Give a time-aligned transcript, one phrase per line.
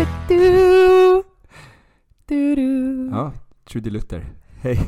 [0.00, 0.04] Du,
[2.26, 3.32] du, du, Ja,
[3.64, 4.32] Trudy Luther.
[4.60, 4.80] Hej.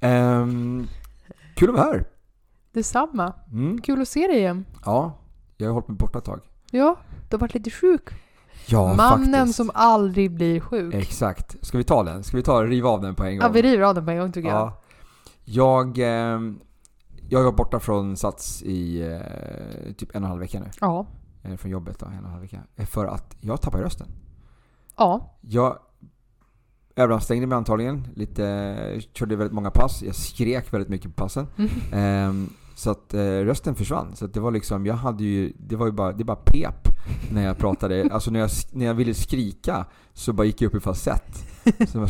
[0.00, 0.86] Ehm,
[1.54, 2.04] kul att vara här.
[2.72, 3.32] Detsamma.
[3.52, 3.80] Mm.
[3.80, 4.64] Kul att se dig igen.
[4.84, 5.18] Ja,
[5.56, 6.40] jag har hållit mig borta ett tag.
[6.70, 6.96] Ja,
[7.28, 8.08] du har varit lite sjuk.
[8.66, 9.56] Ja, Mannen faktiskt.
[9.56, 10.94] som aldrig blir sjuk.
[10.94, 11.56] Exakt.
[11.66, 12.24] Ska vi ta den?
[12.24, 13.46] Ska vi ta riva av den på en gång?
[13.46, 14.58] Ja, vi river av den på en gång tycker jag.
[14.58, 14.82] Ja.
[15.44, 16.58] Jag, ehm,
[17.28, 20.70] jag var borta från Sats i eh, typ en och en halv vecka nu.
[20.80, 21.06] Ja.
[21.42, 22.60] Eh, från jobbet då, en och en halv vecka.
[22.76, 24.08] Eh, För att jag tappade rösten.
[24.96, 25.38] Ja.
[25.40, 25.78] Jag
[26.96, 28.08] överansträngde mig antagligen.
[28.14, 30.02] Lite, körde väldigt många pass.
[30.02, 31.46] Jag skrek väldigt mycket på passen.
[31.56, 31.70] Mm.
[31.92, 34.16] Ehm, så att eh, rösten försvann.
[34.16, 36.88] Så det var liksom, jag hade ju, det var ju bara, det bara pep
[37.32, 38.08] när jag pratade.
[38.12, 41.46] Alltså när jag, när jag ville skrika så bara gick jag upp i falsett.
[41.88, 42.06] Som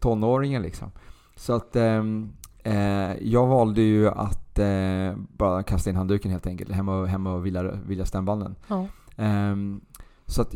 [0.00, 0.90] tonåringen liksom.
[1.36, 2.32] Så att ehm,
[2.62, 6.70] eh, jag valde ju att eh, bara kasta in handduken helt enkelt.
[6.70, 8.54] Hem och, hem och vila, vila stämbanden.
[8.68, 8.86] ja.
[9.16, 9.80] Ehm,
[10.26, 10.54] så att,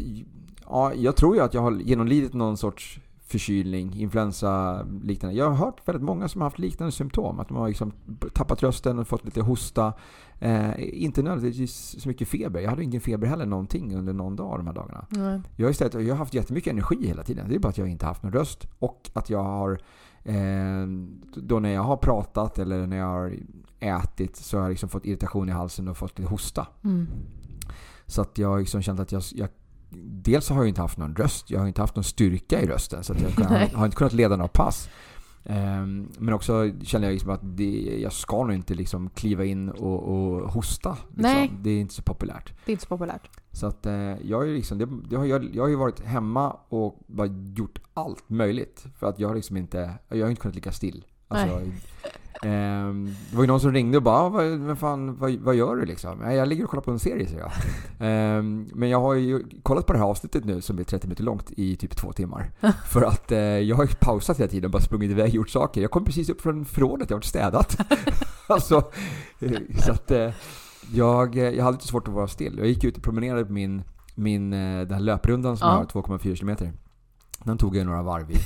[0.68, 5.36] ja, jag tror ju att jag har genomlidit någon sorts förkylning, influensa liknande.
[5.36, 7.40] Jag har hört väldigt många som har haft liknande symptom.
[7.40, 7.92] Att de har liksom
[8.34, 9.92] tappat rösten och fått lite hosta.
[10.38, 12.60] Eh, inte nödvändigtvis så mycket feber.
[12.60, 15.06] Jag hade ingen feber heller någonting under någon dag de här dagarna.
[15.08, 15.40] Nej.
[15.56, 17.48] Jag har istället jag har haft jättemycket energi hela tiden.
[17.48, 18.66] Det är bara att jag inte haft någon röst.
[18.78, 19.80] Och att jag har,
[20.24, 20.86] eh,
[21.36, 23.34] då när jag har pratat eller när jag har
[23.80, 26.66] ätit så har jag liksom fått irritation i halsen och fått lite hosta.
[26.84, 27.08] Mm.
[28.06, 29.48] Så att jag har liksom känt att jag, jag
[30.12, 33.04] Dels har jag inte haft någon röst, jag har inte haft någon styrka i rösten
[33.04, 34.88] så jag har, inte kunnat leda några pass.
[35.44, 39.68] Ehm, men också känner jag liksom att det, jag ska nog inte liksom kliva in
[39.68, 40.96] och, och hosta.
[41.16, 41.62] Liksom.
[41.62, 42.52] Det är inte så populärt.
[42.64, 43.30] Det är inte så populärt.
[43.52, 43.92] Så att eh,
[44.22, 47.26] jag, har ju liksom, det, det har, jag, jag har ju varit hemma och bara
[47.56, 48.86] gjort allt möjligt.
[48.98, 51.04] För att jag har liksom inte, jag har inte kunnat ligga still.
[51.28, 51.60] Alltså,
[52.42, 55.76] det var ju någon som ringde och bara "Ah, vad, vad, fan, vad, vad gör
[55.76, 56.18] du liksom?
[56.18, 57.50] "Nej, Jag ligger och kollar på en serie, säger jag.
[58.00, 61.24] Ehm, men jag har ju kollat på det här avsnittet nu som är 30 minuter
[61.24, 62.50] långt i typ två timmar.
[62.86, 65.50] För att eh, jag har ju pausat hela tiden och bara sprungit iväg och gjort
[65.50, 65.80] saker.
[65.80, 67.76] Jag kom precis upp från förrådet, jag har städat.
[68.46, 68.90] alltså,
[69.40, 70.30] eh, så att eh,
[70.92, 72.58] jag, jag hade lite svårt att vara still.
[72.58, 73.82] Jag gick ut och promenerade på min,
[74.14, 75.72] min den här löprundan som Ja.
[75.94, 76.72] jag har 2,4 kilometer.
[77.44, 78.36] Den tog jag några varv i.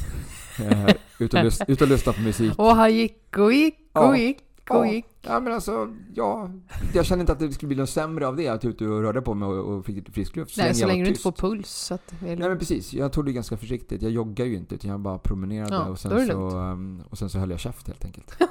[1.18, 2.58] Ut, och lys, ut och lyssna på musik.
[2.58, 4.16] Och han gick och gick och Ja.
[4.16, 4.38] gick
[4.70, 5.06] och gick.
[5.22, 6.50] Ja men alltså, ja.
[6.94, 9.02] Jag kände inte att det skulle bli något sämre av det, att jag ute och
[9.02, 10.56] rörde på mig och, och fick lite frisk luft.
[10.56, 11.70] Nej, så länge du inte får puls.
[11.70, 14.02] Så att det är Nej men precis, jag tog det ganska försiktigt.
[14.02, 17.30] Jag joggar ju inte utan jag bara promenerade Ja, och, sen så, um, och sen
[17.30, 18.36] så höll jag käft helt enkelt.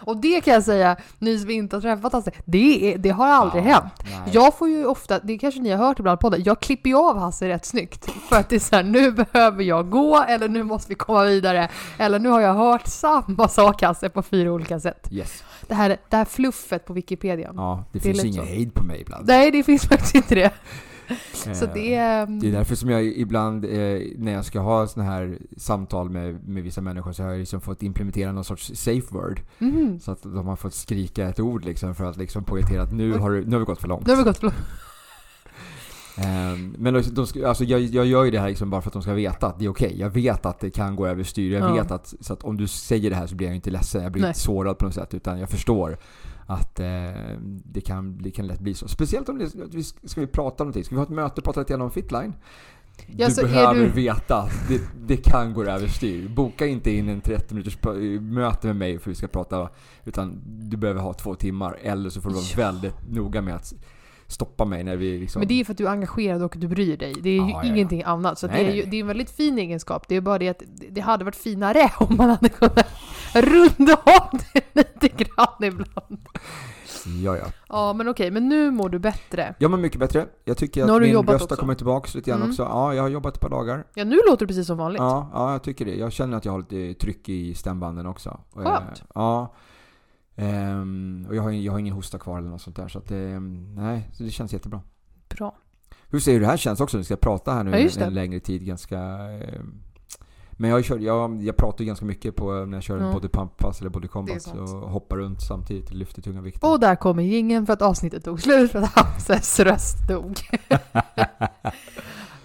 [0.00, 3.26] Och det kan jag säga, ni som inte har träffat Hasse, det, är, det har
[3.28, 3.92] aldrig Ja, hänt.
[4.04, 4.12] nej.
[4.32, 6.96] Jag får ju ofta, det kanske ni har hört ibland på podden, jag klipper ju
[6.96, 8.10] av Hasse rätt snyggt.
[8.28, 11.24] För att det är så här, nu behöver jag gå, eller nu måste vi komma
[11.24, 11.68] vidare.
[11.98, 15.08] Eller nu har jag hört samma sak Hasse på fyra olika sätt.
[15.10, 15.44] Yes.
[15.66, 17.50] Det här, det här fluffet på Wikipedia.
[17.56, 19.26] Ja, det, Det finns ingen hejd på mig ibland.
[19.26, 20.50] Nej, det finns faktiskt inte det.
[21.32, 22.26] Så Eh, det är...
[22.26, 26.48] Det är därför som jag ibland, eh, när jag ska ha såna här samtal med,
[26.48, 29.40] med vissa människor så har jag liksom fått implementera någon sorts safe word.
[29.58, 30.00] Mhm.
[30.00, 33.12] Så att de har fått skrika ett ord liksom för att liksom poängtera att nu
[33.12, 34.06] har, du, nu har vi gått för långt.
[34.06, 34.54] Nu har vi gått för Ehm,
[36.78, 39.02] men de, ska- alltså jag, jag gör ju det här liksom bara för att de
[39.02, 39.94] ska veta att det är okej.
[39.98, 41.52] Jag vet att det kan gå överstyr.
[41.52, 41.74] Jag Ja.
[41.74, 44.02] vet att, så att om du säger det här så blir jag inte ledsen.
[44.02, 44.28] Jag blir Nej.
[44.28, 45.14] inte sårad på något sätt.
[45.14, 45.98] Utan jag förstår
[46.46, 46.86] att eh,
[47.64, 48.88] det, kan, det kan lätt bli så.
[48.88, 50.84] Speciellt om det, ska vi prata om någonting.
[50.84, 52.32] Ska vi ha ett möte och prata lite grann om Fitline?
[53.16, 56.28] Ja, du behöver du- veta att det, det kan gå överstyr.
[56.28, 57.78] Boka inte in en 30 minuters
[58.20, 59.68] möte med mig för att vi ska prata.
[60.04, 61.78] Utan du behöver ha två timmar.
[61.82, 62.56] Eller så får du vara Ja.
[62.56, 63.74] väldigt noga med att
[64.32, 65.40] stoppa mig när vi liksom...
[65.40, 67.14] Men det är ju för att du är engagerad och du bryr dig.
[67.22, 67.68] Det är ju Ja, ja, ja.
[67.68, 68.38] ingenting annat.
[68.38, 70.08] Så Nej, det, är ju, det är en väldigt fin egenskap.
[70.08, 72.86] Det är bara det att det hade varit finare om man hade kunnat
[73.34, 76.18] runda av det lite grann ibland.
[77.24, 77.44] Ja, ja.
[77.68, 78.30] Ja, men okej.
[78.30, 79.54] Men nu mår du bättre.
[79.58, 80.26] Jag mår mycket bättre.
[80.44, 82.50] Jag tycker att du min röst har kommit tillbaka lite grann Mm.
[82.50, 82.62] också.
[82.62, 83.84] Ja, jag har jobbat ett par dagar.
[83.94, 85.00] Ja, nu låter du precis som vanligt.
[85.00, 85.94] Ja, ja, jag tycker det.
[85.94, 88.40] Jag känner att jag har lite tryck i stämbanden också.
[88.52, 89.02] Och, eh, Skönt.
[89.14, 89.54] Ja.
[90.40, 92.88] Ehm, och jag har, jag har ingen hosta kvar eller något sånt där.
[92.88, 93.40] Så att det,
[93.76, 94.80] nej, så det känns jättebra.
[95.28, 95.56] Bra.
[96.08, 96.98] Hur ser du det här känns också?
[96.98, 98.98] Vi ska prata här nu Ja, en, längre tid ganska...
[99.32, 99.60] Eh,
[100.52, 103.12] Men jag, kör, jag, jag pratar ju ganska mycket på när jag kör Ja.
[103.12, 106.70] body pump-pass eller är combat och hoppar runt samtidigt, lyfter tunga vikter.
[106.72, 110.36] Och där kommer jingeln för att avsnittet tog slut för att Hamses röst dog.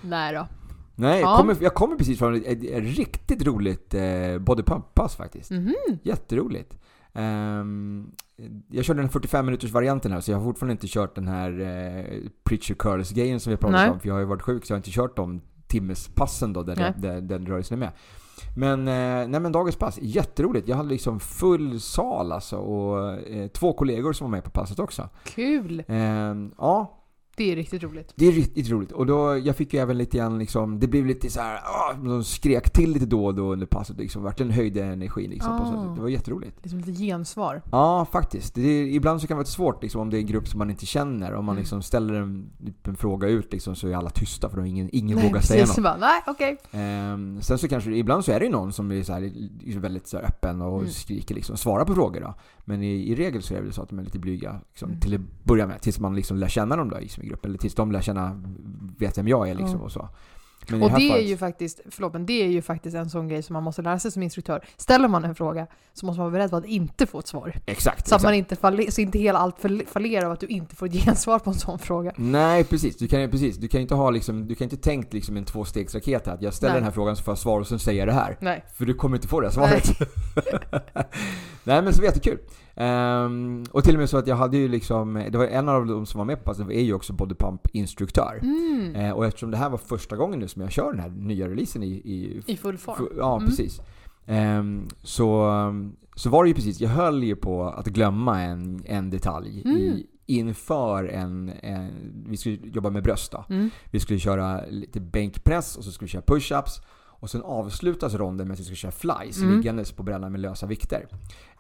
[0.02, 0.48] Nej då.
[0.96, 1.38] Nej, jag Ja.
[1.38, 5.52] kommer, jag kommer precis från ett, ett, ett riktigt roligt eh, body pump-pass faktiskt.
[5.52, 5.76] Mhm.
[6.04, 6.78] Jätteroligt.
[7.16, 8.12] Ehm,
[8.70, 11.60] jag körde den 45 minuters varianten här så jag har fortfarande inte kört den här
[11.60, 13.90] eh, Preacher Curls-grejen som vi pratade Nej.
[13.90, 14.00] om.
[14.00, 16.76] För jag har ju varit sjuk så jag har inte kört de timmespassen då där,
[16.76, 17.92] det, där den rörelsen är med.
[18.56, 20.68] Men, eh, nej men dagens pass, jätteroligt.
[20.68, 24.80] Jag hade liksom full sal alltså och eh, två kollegor som var med på passet
[24.80, 25.10] också.
[25.24, 25.84] Kul!
[25.88, 27.05] Ehm, ja,
[27.38, 28.14] Det är riktigt roligt.
[28.16, 28.92] det är riktigt roligt.
[28.92, 31.94] Och då, jag fick ju även lite grann liksom, det blev lite så här, ah,
[31.94, 34.24] de skrek till lite då och då under passet liksom.
[34.24, 35.58] Verkligen höjde energin liksom.
[35.58, 35.72] På Ah.
[35.88, 36.58] så, det var jätteroligt.
[36.64, 37.62] Liksom lite gensvar.
[37.72, 38.56] Ja, faktiskt.
[38.56, 40.58] Det är, ibland så kan det vara svårt liksom, om det är en grupp som
[40.60, 41.34] man inte känner.
[41.34, 41.62] Om man Mm.
[41.62, 44.90] liksom ställer en, typ en fråga ut liksom, så är alla tysta för då ingen,
[44.92, 45.78] ingen Nej, vågar säga precis.
[45.78, 45.84] något.
[45.84, 46.58] Bara, Nej, okej.
[46.72, 49.22] Ehm, sen så kanske, ibland så är det ju någon som är så här,
[49.66, 50.92] är väldigt så här öppen och Mm.
[50.92, 52.34] skriker liksom, svarar på frågor då.
[52.66, 54.90] Men i, i regel så är det väl så att de är lite blyga liksom,
[54.90, 55.00] Mm.
[55.02, 55.82] till att börja med.
[55.82, 57.52] Tills man liksom lär känna dem då liksom, i gruppen.
[57.52, 58.42] Eller tills de lär känna,
[58.98, 59.86] vet vem jag är liksom Ja.
[59.86, 60.10] och så.
[60.70, 63.28] Men Och det är fallet- ju faktiskt, förlåt, men det är ju faktiskt en sån
[63.28, 64.66] grej som man måste lära sig som instruktör.
[64.78, 67.54] Ställer man en fråga så måste man vara beredd på att inte få ett svar.
[67.66, 67.84] Exakt.
[67.86, 68.24] Så att exakt.
[68.24, 70.94] man inte faller, så inte hela allt fall- fallerar av att du inte får ett
[71.06, 72.12] gensvar på en sån fråga.
[72.16, 72.98] Nej, precis.
[72.98, 76.28] Du kan precis, du kan inte ha liksom, du kan inte tänkt liksom en tvåstegsraket
[76.28, 76.34] här.
[76.34, 76.80] Att jag ställer Nej.
[76.82, 78.38] den här frågan så får jag svar och sen säger jag det här.
[78.42, 78.64] Nej.
[78.74, 79.90] För du kommer inte få det här svaret.
[81.64, 82.38] Nej men så jättekul.
[82.76, 85.86] Ehm, och till och med så att jag hade ju liksom, det var en av
[85.86, 88.40] de som var med på passet är ju också bodypump-instruktör.
[88.42, 88.96] Mm.
[88.96, 91.48] Eh, och eftersom det här var första gången nu som jag kör den här nya
[91.50, 91.88] releasen i...
[91.92, 92.96] i I full form.
[92.96, 93.48] fu- ja, Mm.
[93.50, 93.82] precis.
[94.26, 95.52] Ehm, så,
[96.16, 99.78] så var det ju precis, jag höll ju på att glömma en, en detalj Mm.
[99.78, 101.90] i, inför en, en...
[102.28, 103.46] Vi skulle jobba med bröst då.
[103.50, 103.70] Mm.
[103.92, 106.82] Vi skulle köra lite bänkpress och så skulle vi köra push-ups.
[107.26, 109.58] Och sen avslutas ronden med att vi ska köra flies Mm.
[109.58, 111.08] liggandes på brädan med lösa vikter.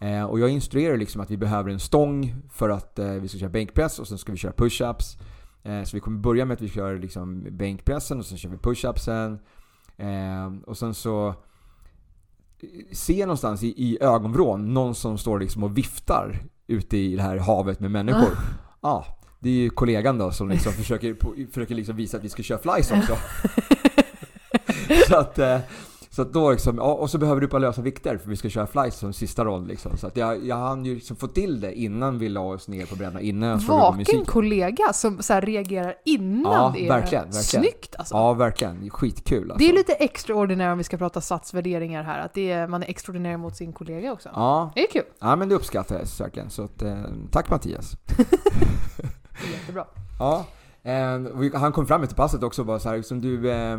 [0.01, 3.38] Eh, och jag instruerar liksom att vi behöver en stång för att eh, vi ska
[3.38, 5.17] köra bänkpress och sen ska vi köra push-ups.
[5.63, 8.57] Eh, så vi kommer börja med att vi kör liksom bänkpressen och sen kör vi
[8.57, 9.39] push-upsen.
[9.97, 11.33] Eh, och sen så
[12.91, 17.21] ser jag någonstans i, i ögonvrån någon som står liksom och viftar ute i det
[17.21, 18.38] här havet med människor.
[18.81, 19.06] Ja,
[19.39, 21.15] det är ju kollegan då som liksom försöker,
[21.51, 23.17] försöker liksom visa att vi ska köra flies också.
[25.10, 25.58] så att, eh,
[26.10, 28.68] så att då liksom, och så behöver du bara lösa vikter för vi ska köra
[28.68, 29.98] flies som sista roll liksom.
[29.98, 32.86] Så att jag, jag hann ju liksom få till det innan vi la oss ner
[32.86, 34.26] på brädan, innan jag slog igång Vaken musiken.
[34.26, 37.44] kollega som så reagerar innan Ja, det är verkligen, verkligen.
[37.44, 38.16] snyggt alltså.
[38.16, 38.90] Ja, verkligen.
[38.90, 39.58] Skitkul alltså.
[39.66, 42.88] Det är lite extraordinärt om vi ska prata satsvärderingar här, att det är, man är
[42.88, 44.30] extraordinär mot sin kollega också.
[44.34, 45.04] Ja, Det är kul.
[45.20, 46.50] ja, men det uppskattades verkligen.
[46.50, 47.98] Så att, eh, tack Mattias.
[49.54, 49.86] Jättebra.
[50.20, 50.46] Ja,
[50.84, 53.52] eh, han kom fram efter passet också och bara så här, som du...
[53.52, 53.78] Eh,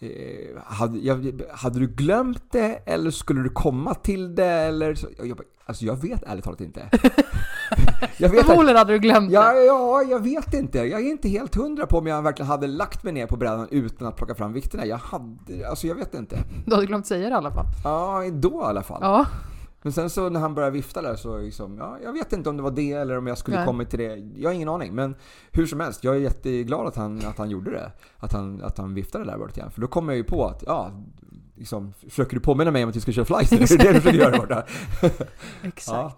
[0.00, 5.08] eh, hade, jag, hade du glömt det eller skulle du komma till det eller så?
[5.18, 6.90] Jag, alltså jag vet ärligt talat inte.
[8.16, 9.64] jag vet, Förmodligen hade du glömt ja, det.
[9.64, 10.78] ja, jag vet inte.
[10.78, 13.68] Jag är inte helt hundra på om jag verkligen hade lagt mig ner på brädan
[13.70, 14.86] utan att plocka fram vikterna.
[14.86, 16.38] Jag hade, alltså jag vet inte.
[16.66, 17.66] Du hade glömt säga det i alla fall.
[17.84, 18.98] Ja, då i alla fall.
[19.02, 19.26] Ja.
[19.86, 22.56] Men sen så när han började vifta där så liksom, ja, jag vet inte om
[22.56, 23.66] det var det eller om jag skulle Nej.
[23.66, 24.16] kommit till det.
[24.36, 24.94] Jag har ingen aning.
[24.94, 25.16] Men
[25.52, 27.92] hur som helst, jag är jätteglad att han, att han gjorde det.
[28.16, 29.70] Att han, att han viftade där borta igen.
[29.70, 30.90] För då kommer jag ju på att, ja,
[31.54, 33.50] liksom, försöker du påminna mig om att vi ska köra flies?
[33.68, 34.64] Det är det du försöker göra borta.
[35.62, 35.88] Exakt.
[35.88, 36.16] Ja.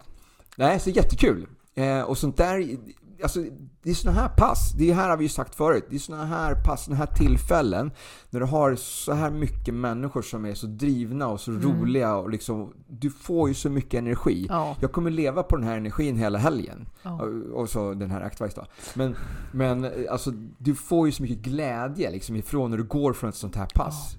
[0.56, 1.46] Nej, så jättekul.
[1.74, 2.76] Eh, och sånt där,
[3.22, 3.40] alltså
[3.82, 6.24] det är såna här pass, det här har vi ju sagt förut, det är såna
[6.24, 7.90] här pass, såna här tillfällen
[8.30, 11.62] när du har så här mycket människor som är så drivna och så Mm.
[11.62, 14.46] roliga och liksom, du får ju så mycket energi.
[14.48, 14.76] Ja.
[14.80, 16.88] Jag kommer leva på den här energin hela helgen.
[17.02, 17.22] ja.
[17.54, 18.66] Och- så den här Actwise då.
[18.94, 19.16] Men,
[19.52, 23.36] men alltså, du får ju så mycket glädje liksom ifrån när du går från ett
[23.36, 24.16] sånt här pass.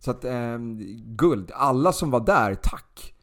[0.00, 0.58] Så att, eh,
[1.06, 1.50] guld.
[1.54, 3.14] Alla som var där, tack!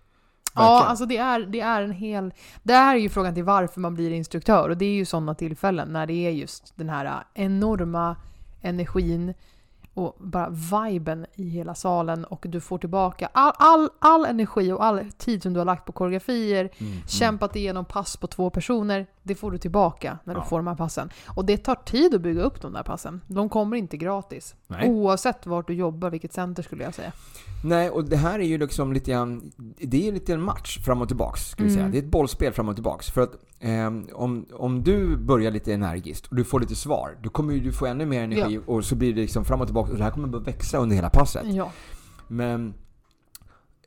[0.55, 2.33] Ja, alltså det är, det är en hel...
[2.63, 5.35] Det här är ju frågan till varför man blir instruktör och det är ju sådana
[5.35, 8.15] tillfällen när det är just den här enorma
[8.61, 9.33] energin
[9.93, 14.85] och bara viben i hela salen och du får tillbaka all, all, all energi och
[14.85, 19.07] all tid som du har lagt på koreografier, Mm, kämpat igenom pass på två personer,
[19.25, 20.45] det får du tillbaka när du Ja.
[20.45, 21.09] får de här passen.
[21.27, 23.21] Och det tar tid att bygga upp de där passen.
[23.27, 24.55] De kommer inte gratis.
[24.67, 24.89] Nej.
[24.89, 27.11] Oavsett vart du jobbar, vilket center skulle jag säga.
[27.63, 31.01] Nej, och det här är ju liksom lite grann, det är lite en match fram
[31.01, 31.75] och tillbaks, vi Mm.
[31.75, 31.87] säga.
[31.87, 33.09] Det är ett bollspel fram och tillbaks.
[33.11, 37.29] För att eh, om, om du börjar lite energiskt och du får lite svar, då
[37.29, 39.97] kommer du få ännu mer energi och så blir det liksom fram och tillbaka och
[39.97, 41.43] det här kommer bara växa under hela passet.
[41.45, 41.71] Ja.
[42.27, 42.73] Men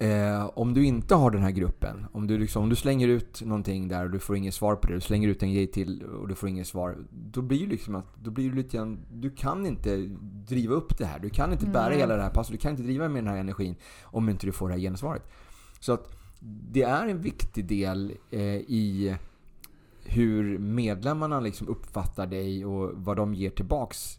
[0.01, 3.43] Eh, om du inte har den här gruppen, om du, liksom, om du slänger ut
[3.43, 6.03] någonting där och du får inget svar på det, du slänger ut en grej till
[6.03, 6.97] och du får inget svar.
[7.11, 9.97] Då blir det liksom att, då blir du lite grann, du kan inte
[10.49, 11.19] driva upp det här.
[11.19, 11.99] Du kan inte bära Nej.
[11.99, 14.53] hela det här passet, du kan inte driva med den här energin om inte du
[14.53, 15.23] får det här gensvaret.
[15.81, 16.11] Så att
[16.73, 19.17] det är en viktig del eh, i
[20.05, 24.19] hur medlemmarna liksom uppfattar dig och vad de ger tillbaks.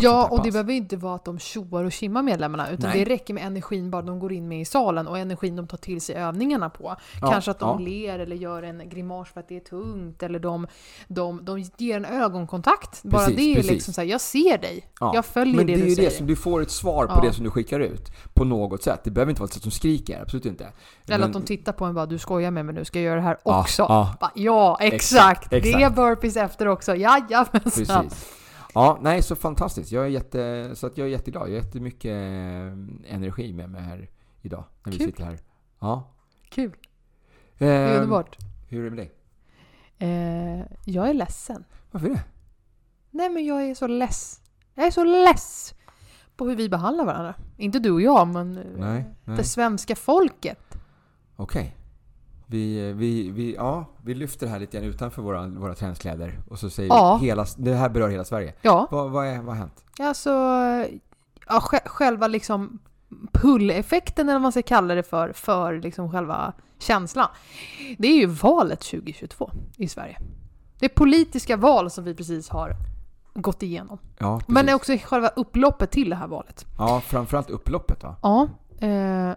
[0.00, 3.04] Ja, här och det behöver inte vara att de tjoar och kimmar medlemmarna, utan Nej.
[3.04, 5.76] det räcker med energin bara de går in med i salen och energin de tar
[5.78, 6.96] till sig övningarna på.
[7.20, 7.88] Ja, Kanske att de ja.
[7.88, 10.66] ler eller gör en grimas för att det är tungt, eller de,
[11.08, 13.02] de, de ger en ögonkontakt.
[13.02, 13.70] Bara Precis, det är precis.
[13.70, 16.10] liksom såhär, jag ser dig, Ja, jag följer Men det, det är du ju säger.
[16.10, 18.08] det som du får ett svar på det som du skickar ut.
[18.34, 19.00] På något sätt.
[19.04, 20.64] Det behöver inte vara ett sätt som skriker, absolut inte.
[21.06, 22.98] Eller Men- att de tittar på en och bara, du skojar med mig nu, ska
[22.98, 23.82] jag göra det här också?
[23.88, 24.14] ja.
[24.20, 25.02] Bara, ja, exakt!
[25.02, 25.96] Exakt, Det är exakt.
[25.96, 27.60] burpees efter också, jajamensan!
[28.08, 28.34] Precis.
[28.74, 29.92] Ja, nej så fantastiskt.
[29.92, 31.42] Jag är, jätte, så att jag är jätteglad.
[31.42, 34.08] Jag har jättemycket eh, energi med mig här
[34.42, 34.64] idag.
[34.84, 35.06] När vi Kul.
[35.06, 35.38] sitter här.
[35.78, 36.10] Ja.
[36.48, 36.76] Kul,
[37.60, 38.36] Eh, underbart.
[38.68, 39.12] Hur är det med dig?
[39.98, 41.64] Eh, jag är ledsen.
[41.90, 42.20] Varför det?
[43.10, 44.40] Nej men jag är så less.
[44.74, 45.74] Jag är så less
[46.36, 47.34] på hur vi behandlar varandra.
[47.56, 49.36] Inte du och jag, men eh, Nej, nej.
[49.36, 50.78] det svenska folket.
[51.36, 51.76] Okej.
[52.50, 56.40] Vi, vi, vi, ja, vi lyfter det här lite grann utanför våra, våra träningskläder.
[56.50, 57.18] Och så säger Ja.
[57.20, 58.54] vi hela, det här berör hela Sverige.
[58.62, 59.84] Ja, Vad, vad, är, vad har hänt?
[60.00, 60.30] alltså
[61.48, 62.78] ja, sj- själva liksom
[63.32, 67.28] pull-effekten eller vad man ska kalla det för, för liksom själva känslan.
[67.98, 70.18] Det är ju valet 2022 i Sverige.
[70.78, 72.76] Det politiska val som vi precis har
[73.34, 73.98] gått igenom.
[74.18, 74.54] Ja, precis.
[74.54, 76.66] Men det är också själva upploppet till det här valet.
[76.78, 78.16] Ja, framförallt upploppet va?
[78.22, 78.48] Ja.
[78.86, 79.32] Eh,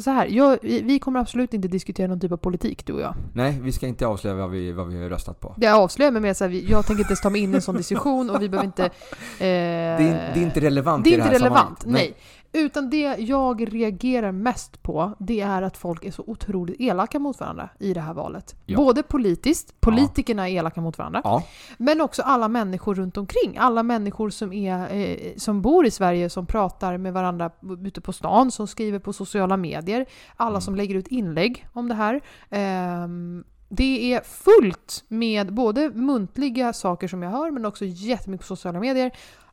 [0.00, 3.14] så här, jag, vi kommer absolut inte diskutera någon typ av politik, du och jag.
[3.34, 5.54] Nej, vi ska inte avslöja vad vi, vad vi har röstat på.
[5.56, 7.76] Det avslöjar mig med att jag tänker inte ens ta mig in i en sån
[7.76, 8.84] diskussion och vi behöver inte...
[8.84, 8.90] Eh,
[9.38, 12.14] Det är, det är inte relevant det är i det inte här relevant, sammanhanget.
[12.14, 12.41] nej.
[12.54, 17.40] Utan det jag reagerar mest på, det är att folk är så otroligt elaka mot
[17.40, 18.54] varandra i det här valet.
[18.66, 18.76] Ja.
[18.76, 21.42] Både politiskt, politikerna är elaka mot varandra, Ja,
[21.78, 23.56] men också alla människor runt omkring.
[23.58, 27.50] Alla människor som, är, eh, som bor i Sverige, som pratar med varandra
[27.84, 30.06] ute på stan, som skriver på sociala medier,
[30.36, 30.60] alla Mm.
[30.60, 32.20] som lägger ut inlägg om det här.
[32.50, 38.56] Ehm, det är fullt med både muntliga saker som jag hör, men också jättemycket på
[38.56, 39.10] sociala medier.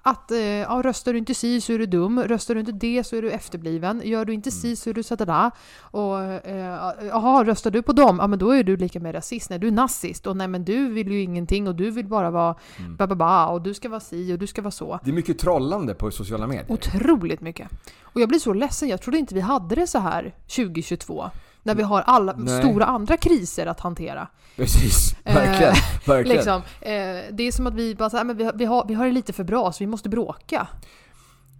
[0.09, 3.03] Att eh, ja, röstar du inte si så är du dum, röstar du inte det
[3.03, 5.51] så är du efterbliven, gör du inte si så är du sådär.
[5.81, 9.49] Och eh, jaha, röstar du på dem, ja men då är du lika med rasist.
[9.49, 10.27] Nej, du är nazist.
[10.27, 12.95] Och nej men du vill ju ingenting och du vill bara vara Mm.
[12.95, 14.99] ba, ba, ba och du ska vara si och du ska vara så.
[15.03, 16.65] det är mycket trollande på sociala medier.
[16.71, 17.67] Otroligt mycket.
[18.03, 21.29] Och jag blir så ledsen, jag trodde inte vi hade det så här 2022.
[21.69, 22.59] När vi har alla Nej.
[22.63, 24.27] stora andra kriser att hantera.
[24.55, 25.73] Precis, Eh, verkligen.
[26.07, 26.35] verkligen.
[26.37, 26.91] Liksom, eh,
[27.35, 29.11] det är som att vi bara så men vi, har- vi, har, vi har det
[29.11, 30.67] lite för bra så vi måste bråka.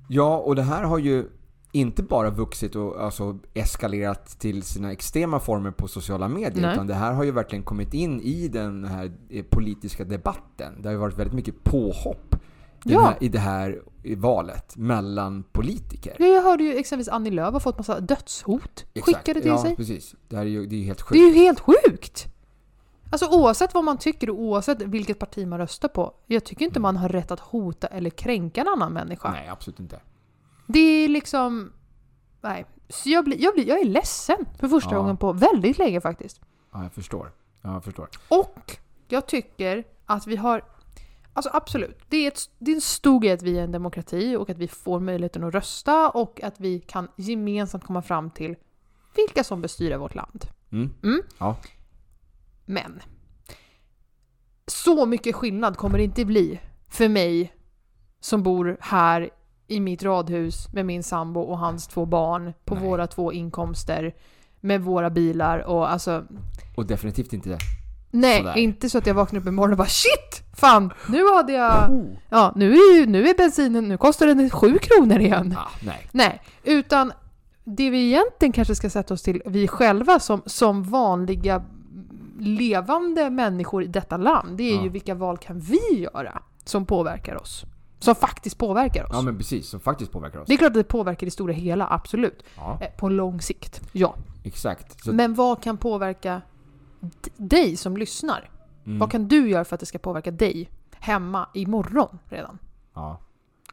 [0.10, 1.26] Ja, och det här har ju
[1.72, 6.62] inte bara vuxit och alltså eskalerat till sina extrema former på sociala medier.
[6.62, 6.74] Nej.
[6.74, 10.74] Utan det här har ju verkligen kommit in i den här eh, politiska debatten.
[10.82, 12.36] Det har ju varit väldigt mycket påhopp
[12.84, 13.02] Ja.
[13.02, 16.16] här, i det här i valet mellan politiker.
[16.20, 19.76] Jag hörde ju exempelvis Annie Lööf har fått massa dödshot skickade till ja, sig.
[19.76, 20.16] precis.
[20.28, 21.36] Det här är ju det är ju helt Det är sjukt.
[21.38, 22.26] ju helt sjukt!
[23.12, 26.14] Alltså oavsett vad man tycker och oavsett vilket parti man röstar på.
[26.26, 29.32] Jag tycker inte man har rätt att hota eller kränka en annan människa.
[29.32, 30.00] Nej, absolut inte.
[30.68, 31.72] Det är liksom...
[32.42, 32.66] Nej.
[32.90, 34.98] Så jag, blir, jag, blir, jag är ledsen för första Ja.
[34.98, 36.42] gången på väldigt länge faktiskt.
[36.74, 37.32] Ja, jag förstår.
[37.62, 38.10] Ja, jag förstår.
[38.28, 40.62] Och jag tycker att vi har...
[41.40, 44.36] Alltså absolut, det är, ett, det är en stor grej att vi är en demokrati
[44.36, 48.56] och att vi får möjligheten att rösta och att vi kan gemensamt komma fram till
[49.16, 50.46] vilka som bestyrar vårt land.
[50.72, 50.94] Mm.
[51.04, 51.22] Mm.
[51.38, 51.58] Ja.
[52.66, 53.02] Men
[54.68, 57.54] så mycket skillnad kommer det inte bli för mig
[58.20, 59.30] som bor här
[59.68, 62.84] i mitt radhus med min sambo och hans två barn på Nej.
[62.84, 64.16] våra två inkomster
[64.60, 66.26] med våra bilar och alltså
[66.76, 67.79] Och definitivt inte det.
[68.12, 68.58] Nej, Sådär.
[68.58, 70.44] inte så att jag vaknar upp imorgon och bara shit!
[70.58, 71.92] Fan, nu hade jag...
[71.92, 72.06] Oh.
[72.30, 75.56] Ja, nu är, nu är bensinen, nu kostar den sju kronor igen.
[75.58, 76.08] Ah, nej.
[76.12, 77.12] Nej, utan
[77.64, 81.64] det vi egentligen kanske ska sätta oss till, vi själva som, som vanliga
[82.40, 84.84] levande människor i detta land, det är Ja.
[84.84, 85.80] ju vilka val kan vi
[86.14, 87.64] göra som påverkar oss?
[88.00, 89.10] Som faktiskt påverkar oss.
[89.14, 89.70] Ja, men precis.
[89.70, 90.48] Som faktiskt påverkar oss.
[90.48, 92.44] Det är klart att det påverkar det stora hela, absolut.
[92.56, 94.16] Ja, Eh, På lång sikt, ja.
[94.44, 95.04] exakt.
[95.04, 96.42] Så, Men vad kan påverka
[97.38, 98.50] dig som lyssnar?
[98.86, 102.60] mm, Vad kan du göra för att det ska påverka dig hemma imorgon redan?
[102.94, 103.20] ja.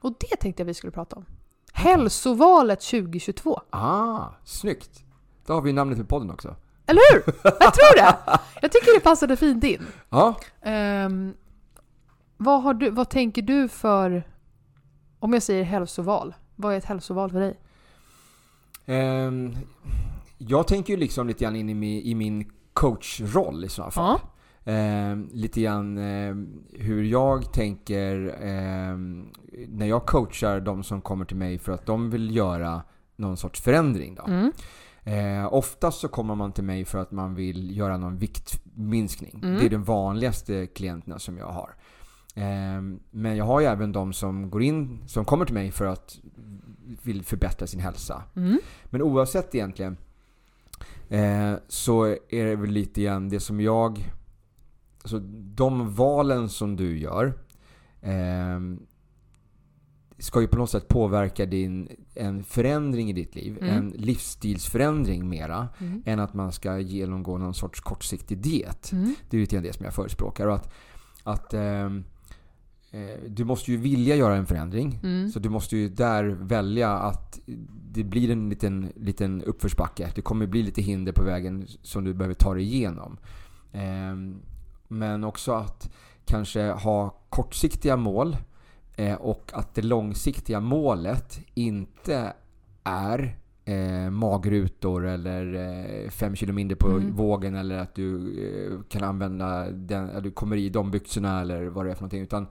[0.00, 1.24] Och det tänkte jag vi skulle prata om.
[1.72, 3.60] Hälsovalet 2022.
[3.70, 5.04] Ah, snyggt.
[5.46, 6.56] Då har vi namnet på podden också.
[6.86, 7.34] Eller hur?
[7.42, 8.16] Jag tror det!
[8.62, 9.86] Jag tycker det passade fint in.
[10.08, 11.34] Ja, Ehm,
[12.36, 14.28] vad, har du, vad tänker du för...
[15.18, 17.60] Om jag säger hälsoval, vad är ett hälsoval för dig?
[18.86, 19.56] ehm,
[20.38, 24.20] jag tänker ju liksom lite grann in i min, i min coachroll i sådana fall.
[24.64, 26.34] Eh, lite grann eh,
[26.72, 28.96] hur jag tänker eh,
[29.68, 32.82] när jag coachar de som kommer till mig för att de vill göra
[33.16, 34.14] någon sorts förändring.
[34.14, 34.24] Då.
[34.24, 34.52] Mm.
[35.04, 39.40] Eh, oftast så kommer man till mig för att man vill göra någon viktminskning.
[39.42, 39.58] Mm.
[39.58, 41.74] Det är de vanligaste klienterna som jag har.
[42.34, 45.86] Eh, men jag har ju även de som går in, som kommer till mig för
[45.86, 46.18] att
[47.02, 48.22] vill förbättra sin hälsa.
[48.36, 48.58] Mm.
[48.84, 49.96] Men oavsett egentligen
[51.08, 54.12] eh, så är det väl lite grann det som jag...
[55.02, 55.18] Alltså
[55.54, 57.34] de valen som du gör
[58.00, 58.60] eh,
[60.18, 63.58] ska ju på något sätt påverka din, en förändring i ditt liv.
[63.60, 63.76] Mm.
[63.76, 65.68] En livsstilsförändring mera.
[65.78, 66.02] Mm.
[66.06, 68.92] Än att man ska genomgå någon sorts kortsiktig diet.
[68.92, 69.14] Mm.
[69.30, 70.46] Det är lite grann det som jag förespråkar.
[70.46, 70.72] Och att,
[71.22, 71.90] att eh,
[73.28, 75.00] du måste ju vilja göra en förändring.
[75.02, 75.28] Mm.
[75.28, 77.40] Så du måste ju där välja att
[77.92, 80.12] det blir en liten, liten uppförsbacke.
[80.14, 83.18] Det kommer bli lite hinder på vägen som du behöver ta dig igenom.
[83.72, 84.40] Ehm,
[84.88, 85.90] men också att
[86.24, 88.36] kanske ha kortsiktiga mål
[88.96, 92.32] eh, och att det långsiktiga målet inte
[92.84, 97.16] är eh, magrutor eller eh, fem kilo mindre på Mm.
[97.16, 101.86] vågen eller att du eh, kan använda den, du kommer i de byxorna eller vad
[101.86, 102.22] det är för någonting.
[102.22, 102.46] Utan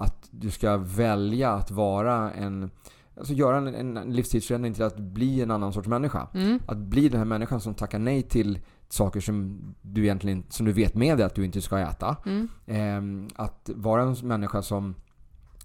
[0.00, 2.70] att du ska välja att vara en
[3.16, 6.28] Alltså göra en, en livsstilsförändring till att bli en annan sorts människa.
[6.34, 6.60] Mm.
[6.66, 10.72] Att bli den här människan som tackar nej till saker som du egentligen som du
[10.72, 12.16] vet med dig att du inte ska äta.
[12.26, 12.48] Mm.
[12.66, 14.94] Ehm, att vara en människa som,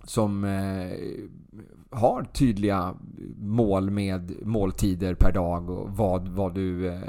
[0.04, 0.92] som eh,
[1.89, 2.96] har tydliga
[3.38, 6.88] mål med måltider per dag och vad, vad du...
[6.88, 7.01] Eh,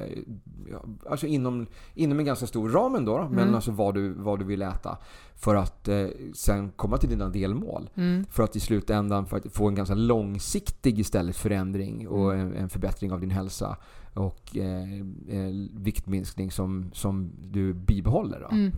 [1.10, 3.54] alltså inom, inom en ganska stor ram ändå, då, men Mm.
[3.54, 4.98] alltså vad du, vad du vill äta.
[5.34, 7.90] För att eh, sen komma till dina delmål.
[7.94, 8.24] Mm.
[8.30, 12.68] För att i slutändan för att få en ganska långsiktig istället förändring och en, en
[12.68, 13.76] förbättring av din hälsa.
[14.14, 18.46] Och eh, eh, viktminskning som, som du bibehåller.
[18.50, 18.72] Mm.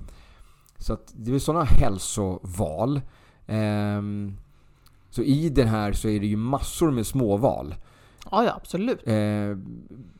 [0.79, 3.01] Så att det är sådana hälsoval.
[3.47, 4.37] Ehm,
[5.11, 7.75] så i det här så är det ju massor med småval.
[8.31, 9.07] Ja, ja, absolut.
[9.09, 9.57] Eh,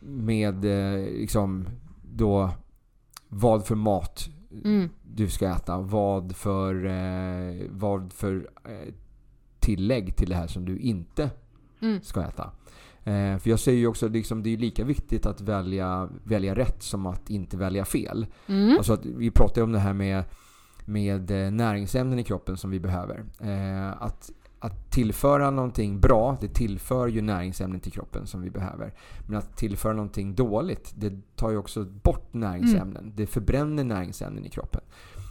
[0.01, 1.69] med eh, liksom
[2.15, 2.51] då
[3.29, 4.29] vad för mat
[4.65, 4.89] Mm.
[5.03, 5.79] du ska äta.
[5.79, 8.95] Vad för, eh, vad för eh,
[9.61, 11.31] tillägg till det här som du inte
[11.81, 12.01] Mm.
[12.03, 12.51] ska äta.
[13.05, 16.83] Eh, för jag säger ju också liksom, det är lika viktigt att välja, välja rätt
[16.83, 18.27] som att inte välja fel.
[18.47, 18.77] Mm.
[18.79, 20.25] Alltså att vi pratar ju om det här med,
[20.85, 23.25] med eh, näringsämnen i kroppen som vi behöver.
[23.41, 28.95] Eh, att, att tillföra någonting bra, det tillför ju näringsämnen till kroppen som vi behöver.
[29.27, 33.13] Men att tillföra någonting dåligt, det tar ju också bort näringsämnen.
[33.17, 34.81] Det förbränner näringsämnen i kroppen.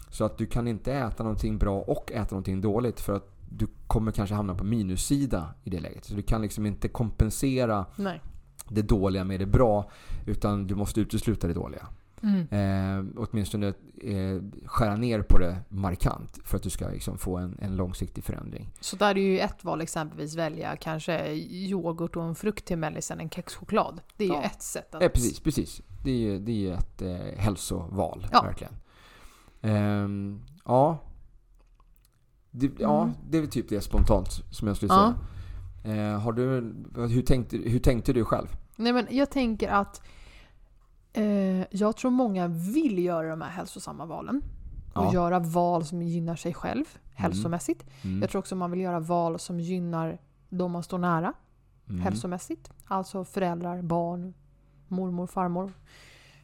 [0.09, 3.67] Så att du kan inte äta någonting bra och äta någonting dåligt för att du
[3.87, 6.05] kommer kanske hamna på minussida i det läget.
[6.05, 8.21] Så du kan liksom inte kompensera Nej.
[8.69, 9.91] det dåliga med det bra
[10.25, 11.87] utan du måste utesluta det dåliga.
[12.23, 12.47] Mm.
[12.51, 13.67] Eh, åtminstone
[14.01, 18.23] eh, skära ner på det markant för att du ska liksom få en, en långsiktig
[18.23, 18.69] förändring.
[18.79, 23.19] Så där är ju ett val exempelvis välja kanske yoghurt och en frukt till mellisen,
[23.19, 24.01] en kexchoklad.
[24.17, 24.41] Det är ju Ja.
[24.43, 25.01] ett sätt att...
[25.03, 25.81] Eh, precis, precis.
[26.03, 28.41] Det är ju det är ju ett eh, hälsoval, Ja.
[28.41, 28.73] verkligen.
[29.61, 30.97] Ehm, ja.
[32.51, 33.15] Det, ja, Mm.
[33.29, 35.13] det är väl typ det spontant som jag skulle Ja.
[35.83, 36.13] säga.
[36.13, 36.43] Eh, har du,
[37.07, 38.47] hur, tänkte, hur tänkte du själv?
[38.75, 40.03] Nej men jag tänker att eh,
[41.69, 44.41] jag tror många vill göra de här hälsosamma valen.
[44.93, 45.13] Och Ja.
[45.13, 47.85] göra val som gynnar sig själv hälsomässigt.
[48.03, 48.21] Mm.
[48.21, 50.17] Jag tror också man vill göra val som gynnar
[50.49, 51.33] de man står nära
[51.89, 52.01] Mm.
[52.01, 52.71] hälsomässigt.
[52.87, 54.33] Alltså föräldrar, barn,
[54.87, 55.73] mormor, farmor,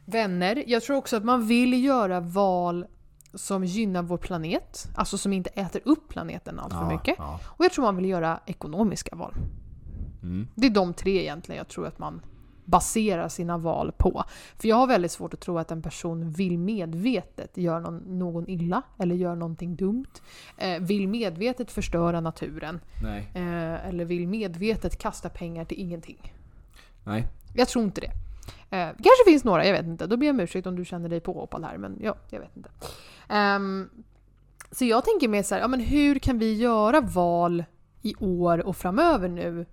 [0.04, 0.64] vänner.
[0.66, 2.86] Jag tror också att man vill göra val
[3.34, 4.88] som gynnar vår planet.
[4.94, 7.14] Alltså som inte äter upp planeten allt för Ja, mycket.
[7.18, 7.40] Ja.
[7.46, 9.34] Och jag tror man vill göra ekonomiska val.
[10.22, 10.48] Mm.
[10.54, 12.20] Det är de tre egentligen jag tror att man
[12.64, 14.24] baserar sina val på.
[14.56, 18.48] För jag har väldigt svårt att tro att en person vill medvetet göra någon, någon
[18.48, 20.10] illa eller gör någonting dumt.
[20.58, 22.80] Eh, vill medvetet förstöra naturen.
[23.34, 26.32] Eh, eller vill medvetet kasta pengar till ingenting.
[27.04, 27.26] Nej.
[27.54, 28.10] Jag tror inte det.
[28.76, 30.06] Eh, kanske finns några, jag vet inte.
[30.06, 32.56] Då ber jag om ursäkt om du känner dig påhoppad här, men ja, jag vet
[32.56, 32.70] inte.
[33.28, 33.90] Ehm,
[34.70, 37.64] så jag tänker mer så här, ja men hur kan vi göra val
[38.02, 39.66] i år och framöver nu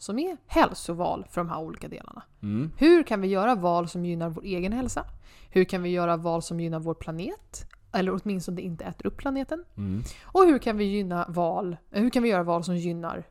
[0.00, 2.22] som är hälsoval för de här olika delarna?
[2.42, 2.72] Mm.
[2.76, 5.04] Hur kan vi göra val som gynnar vår egen hälsa?
[5.50, 7.66] Hur kan vi göra val som gynnar vår planet?
[7.92, 9.64] Eller åtminstone inte äter upp planeten.
[9.76, 10.02] Mm.
[10.24, 13.26] Och hur kan vi, gynna val, eh, hur kan vi göra val som gynnar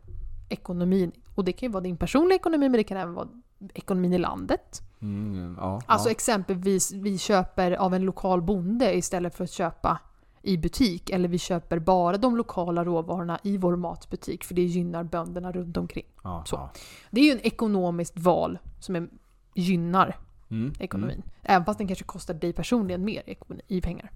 [0.49, 1.11] ekonomin?
[1.35, 3.27] Och det kan ju vara din personliga ekonomi men det kan även vara
[3.73, 4.81] ekonomin i landet.
[5.01, 5.55] Mm.
[5.59, 5.81] Ja.
[5.85, 6.11] Alltså ja.
[6.11, 9.99] exempelvis vi köper av en lokal bonde istället för att köpa
[10.41, 11.09] i butik.
[11.09, 15.77] Eller vi köper bara de lokala råvarorna i vår matbutik för det gynnar bönderna runt
[15.77, 16.05] omkring.
[16.23, 16.43] ja.
[16.47, 16.69] så.
[17.11, 19.07] Det är ju ett ekonomiskt val som är,
[19.55, 20.17] gynnar
[20.51, 20.73] Mm.
[20.79, 21.23] ekonomin.
[21.43, 23.23] Även fast den kanske kostar dig personligen mer
[23.67, 24.11] i pengar.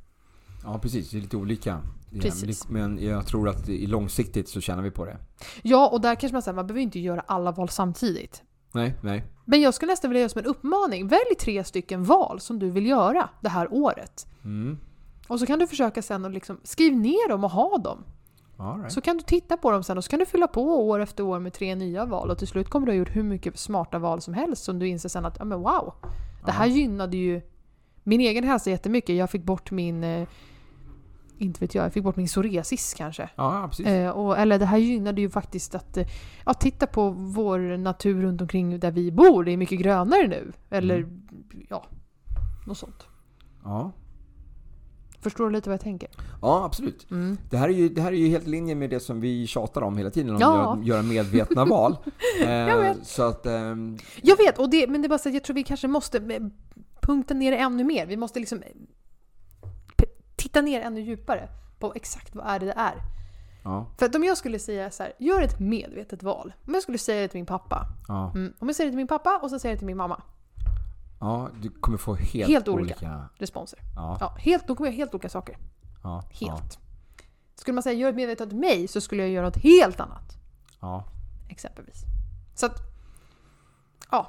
[0.64, 1.10] Ja, precis.
[1.10, 1.82] Det är lite olika.
[2.22, 2.70] Precis.
[2.70, 5.18] Men, jag tror att i långsiktigt så tjänar vi på det.
[5.62, 8.44] Ja, och där kanske man säger man behöver inte göra alla val samtidigt.
[8.72, 9.24] Nej, nej.
[9.46, 11.08] Men jag skulle nästan vilja göra som en uppmaning.
[11.08, 14.28] Välj tre stycken val som du vill göra det här året.
[14.44, 14.78] Mm.
[15.28, 18.04] Och så kan du försöka sen att liksom skriv ner dem och ha dem.
[18.58, 18.92] Right.
[18.92, 21.24] Så kan du titta på dem sen och så kan du fylla på år efter
[21.24, 24.00] år med tre nya val och till slut kommer du ha gjort hur mycket smarta
[24.00, 25.94] val som helst som du inser sen att ja men wow,
[26.46, 27.42] det här gynnade ju
[28.04, 29.16] min egen hälsa jättemycket.
[29.16, 30.28] Jag fick bort min, eh,
[31.38, 33.30] inte vet jag, jag fick bort min psoriasis kanske.
[33.36, 33.70] Ja.
[33.86, 36.08] Eh, och, eller det här gynnade ju faktiskt att eh,
[36.46, 39.44] ja, titta på vår natur runt omkring där vi bor.
[39.44, 40.52] Det är mycket grönare nu.
[40.70, 41.24] Eller Mm.
[41.70, 41.86] ja,
[42.68, 43.08] något sånt.
[43.64, 43.92] Ja.
[45.24, 46.10] Förstår du lite vad jag tänker?
[46.42, 47.12] ja, absolut.
[47.12, 47.38] Mm.
[47.50, 49.48] Det här, är ju, det här är ju helt i linje med det som vi
[49.48, 50.74] tjatar om hela tiden, om Ja.
[50.74, 51.98] att göra medvetna val.
[52.42, 53.08] Eh, Jag vet.
[53.08, 53.46] Så att...
[53.46, 55.88] ehm, Jag vet, och det, men det är bara så att jag tror vi kanske
[55.88, 56.42] måste eh,
[57.02, 58.06] punkta ner det ännu mer.
[58.06, 58.70] Vi måste liksom eh,
[60.36, 62.94] titta ner ännu djupare på exakt vad är det det är.
[63.64, 66.54] ja, För att om jag skulle säga så här, gör ett medvetet val.
[66.68, 67.86] Om jag skulle säga det till min pappa.
[68.08, 69.88] ja, Mm, om jag säger det till min pappa och så säger jag det till
[69.88, 70.22] min mamma.
[71.24, 72.96] Ja, du kommer få helt, Helt olika.
[72.96, 73.30] olika.
[73.38, 73.80] Responser.
[73.96, 75.58] Ja, Ja, helt, då kommer göra helt olika saker.
[76.04, 76.80] ja, Helt.
[77.56, 80.38] Skulle man säga gör ett medvetet mig så skulle jag göra något helt annat.
[80.82, 81.04] ja.
[81.50, 82.04] Exempelvis.
[82.56, 82.78] Så att,
[84.12, 84.28] ja.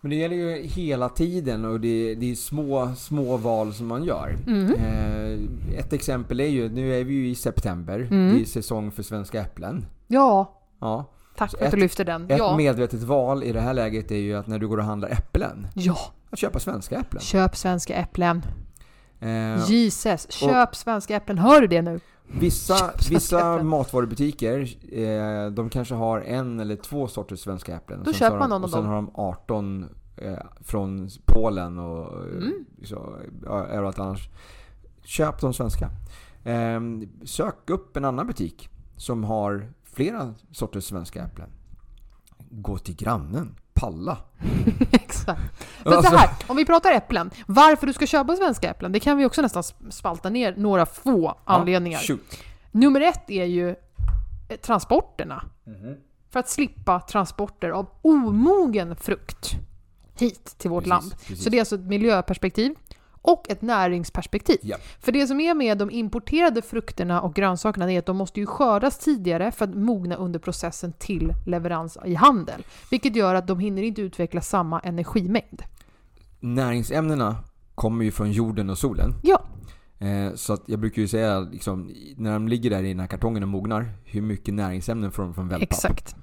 [0.00, 4.04] Men det gäller ju hela tiden och det, det är små, små val som man
[4.04, 4.36] gör.
[4.46, 4.74] Mm.
[4.74, 8.34] Eh, ett exempel är ju, nu är vi ju i september, Mm.
[8.34, 9.86] det är säsong för svenska äpplen.
[10.06, 11.04] Ja, Ja.
[11.36, 12.30] Tack för att du lyfter den.
[12.30, 12.56] Ett Ja.
[12.56, 15.66] medvetet val i det här läget är ju att när du går och handlar äpplen,
[15.74, 15.96] ja,
[16.30, 17.22] att köpa svenska äpplen.
[17.22, 18.42] köp svenska äpplen.
[19.20, 21.38] Eh, Jesus, köp svenska äpplen.
[21.38, 22.00] Hör du det nu?
[22.28, 27.98] Vissa, vissa matvarubutiker, eh, de kanske har en eller två sorters svenska äpplen.
[27.98, 28.88] Då sen köper man någon och av sen dem.
[28.88, 32.64] har de 18 eh, från Polen och eh, Mm.
[32.84, 34.28] så, överallt annars.
[35.04, 35.90] Köp de svenska.
[36.44, 36.80] Eh,
[37.24, 41.48] sök upp en annan butik som har flera sorters svenska äpplen.
[42.50, 43.56] Gå till grannen.
[43.74, 44.18] Palla.
[44.90, 45.40] Exakt.
[45.84, 47.30] Men Alltså- så här, om vi pratar äpplen.
[47.46, 51.38] Varför du ska köpa svenska äpplen, det kan vi också nästan spalta ner några få
[51.44, 51.98] anledningar.
[51.98, 52.38] Shoot.
[52.72, 53.68] Nummer ett är ju
[54.48, 55.44] eh, transporterna.
[55.64, 55.96] Mhm.
[56.30, 59.50] För att slippa transporter av omogen frukt
[60.18, 61.14] hit till vårt Precis, land.
[61.26, 61.44] precis.
[61.44, 62.74] Så det är alltså ett miljöperspektiv
[63.26, 64.58] och ett näringsperspektiv.
[64.62, 64.76] Ja.
[65.00, 68.46] För det som är med de importerade frukterna och grönsakerna är att de måste ju
[68.46, 72.64] skördas tidigare för att mogna under processen till leverans i handel.
[72.90, 75.62] Vilket gör att de hinner inte utveckla samma energimängd.
[76.40, 77.36] Näringsämnena
[77.74, 79.14] kommer ju från jorden och solen.
[79.22, 79.35] Ja,
[80.34, 83.42] så att jag brukar ju säga liksom, när de ligger där i den här kartongen
[83.42, 85.72] och mognar, hur mycket näringsämnen får de från wellpapp?
[85.72, 86.16] exakt.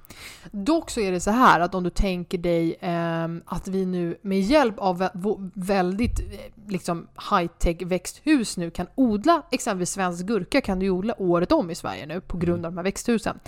[0.50, 4.18] Dock så är det så här att om du tänker dig ehm, att vi nu
[4.22, 5.08] med hjälp av
[5.54, 6.26] väldigt eh,
[6.68, 11.74] liksom high-tech växthus nu kan odla exempelvis svensk gurka kan du odla året om i
[11.74, 13.38] Sverige nu på grund av de här växthusen.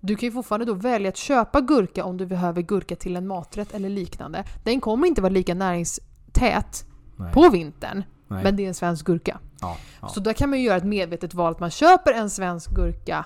[0.00, 3.26] Du kan ju fortfarande då välja att köpa gurka om du behöver gurka till en
[3.26, 4.44] maträtt eller liknande.
[4.64, 6.84] Den kommer inte vara lika näringstät
[7.16, 7.32] Nej.
[7.32, 8.44] på vintern, Nej.
[8.44, 9.38] men det är en svensk gurka.
[9.60, 10.08] ja, ja.
[10.08, 13.24] Så där kan man ju göra ett medvetet val att man köper en svensk gurka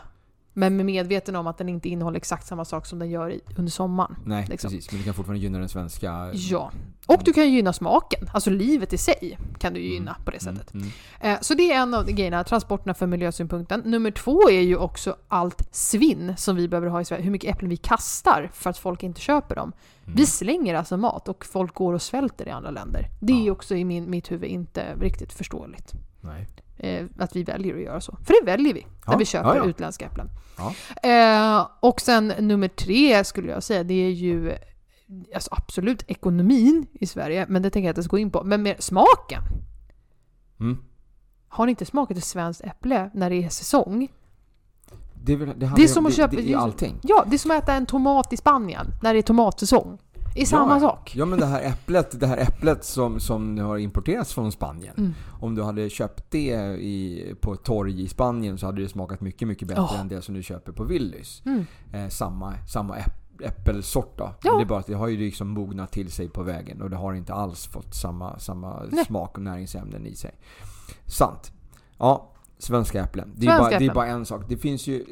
[0.52, 3.40] men med medveten om att den inte innehåller exakt samma sak som den gör i,
[3.56, 4.16] under sommaren.
[4.24, 4.70] Nej, liksom.
[4.70, 4.90] precis.
[4.92, 6.30] Men du kan fortfarande gynna den svenska...
[6.34, 6.70] Ja.
[7.06, 8.30] Och du kan gynna smaken.
[8.32, 10.74] Alltså livet i sig kan du ju gynna på det sättet.
[10.74, 10.88] Mm.
[11.20, 13.80] Eh, Så det är en av grejerna, transporterna för miljösynpunkten.
[13.84, 17.22] Nummer två är ju också allt svinn som vi behöver ha i Sverige.
[17.22, 19.72] Hur mycket äpplen vi kastar för att folk inte köper dem.
[20.04, 20.16] Mm.
[20.16, 23.08] Vi slänger alltså mat och folk går och svälter i andra länder.
[23.20, 23.52] Det är Ja.
[23.52, 25.92] också i min, mitt huvud inte riktigt förståeligt.
[26.20, 26.46] Nej.
[26.76, 28.16] Eh, att vi väljer att göra så.
[28.24, 29.64] För det väljer vi när Ja, vi köper ja, ja.
[29.64, 30.28] utländska äpplen.
[31.02, 34.54] Eh, och sen nummer tre skulle jag säga, det är ju
[35.34, 38.42] alltså absolut ekonomin i Sverige, men det tänker jag inte ens gå in på.
[38.44, 39.42] Men mer smaken.
[40.60, 40.78] Mm.
[41.48, 44.08] Har ni inte smakat ett svenskt äpple när det är säsong?
[45.24, 46.36] Det är, väl, det Det är som om- att köpa...
[46.36, 46.94] Det, det allting.
[47.02, 49.98] Ja, det är som att äta en tomat i Spanien när det är tomatsäsong.
[50.34, 51.12] Är samma ja, sak.
[51.16, 54.94] Ja men det här äpplet, det här äpplet som, som har importerats från Spanien.
[54.98, 55.12] Mm.
[55.40, 59.20] Om du hade köpt det i, på ett torg i Spanien så hade det smakat
[59.20, 59.98] mycket, mycket bättre Ja.
[59.98, 61.42] än det som du köper på Willys.
[61.46, 61.66] Mm.
[61.92, 64.34] Eh, samma samma äpp, äppelsort då.
[64.42, 64.56] Ja.
[64.56, 66.96] Det är bara att det har ju liksom mognat till sig på vägen och det
[66.96, 69.04] har inte alls fått samma, samma Nej.
[69.04, 70.34] smak och näringsämnen i sig.
[71.06, 71.52] Sant.
[71.98, 73.32] Ja, svenska äpplen.
[73.36, 73.94] Det är, Svenska bara, det är äpplen.
[73.94, 74.42] bara en sak.
[74.48, 75.04] Det, finns ju,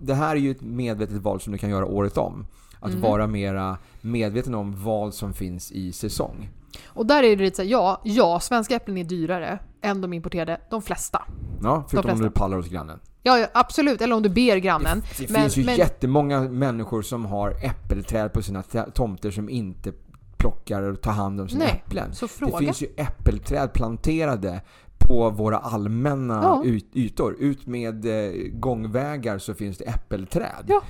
[0.00, 2.46] det här är ju ett medvetet val som du kan göra året om.
[2.80, 3.00] Att Mhm.
[3.00, 6.50] vara mera medveten om vad som finns i säsong.
[6.86, 10.12] Och där är det lite så här, ja, ja, svenska äpplen är dyrare än de
[10.12, 11.22] importerade, de flesta.
[11.62, 13.00] Ja, förutom om du pallar hos grannen.
[13.22, 14.00] Ja, ja, absolut.
[14.00, 15.02] Eller om du ber grannen.
[15.18, 18.62] Det Men- finns ju men- jättemånga människor som har äppelträd på sina
[18.94, 19.92] tomter som inte
[20.36, 22.14] plockar och tar hand om sina Nej, äpplen.
[22.14, 22.58] Så Det fråga.
[22.58, 24.60] finns ju äppelträd planterade
[24.98, 26.62] på våra allmänna Ja.
[26.64, 27.36] yt- ytor.
[27.38, 30.64] Ut med eh, gångvägar så finns det äppelträd.
[30.66, 30.82] Ja.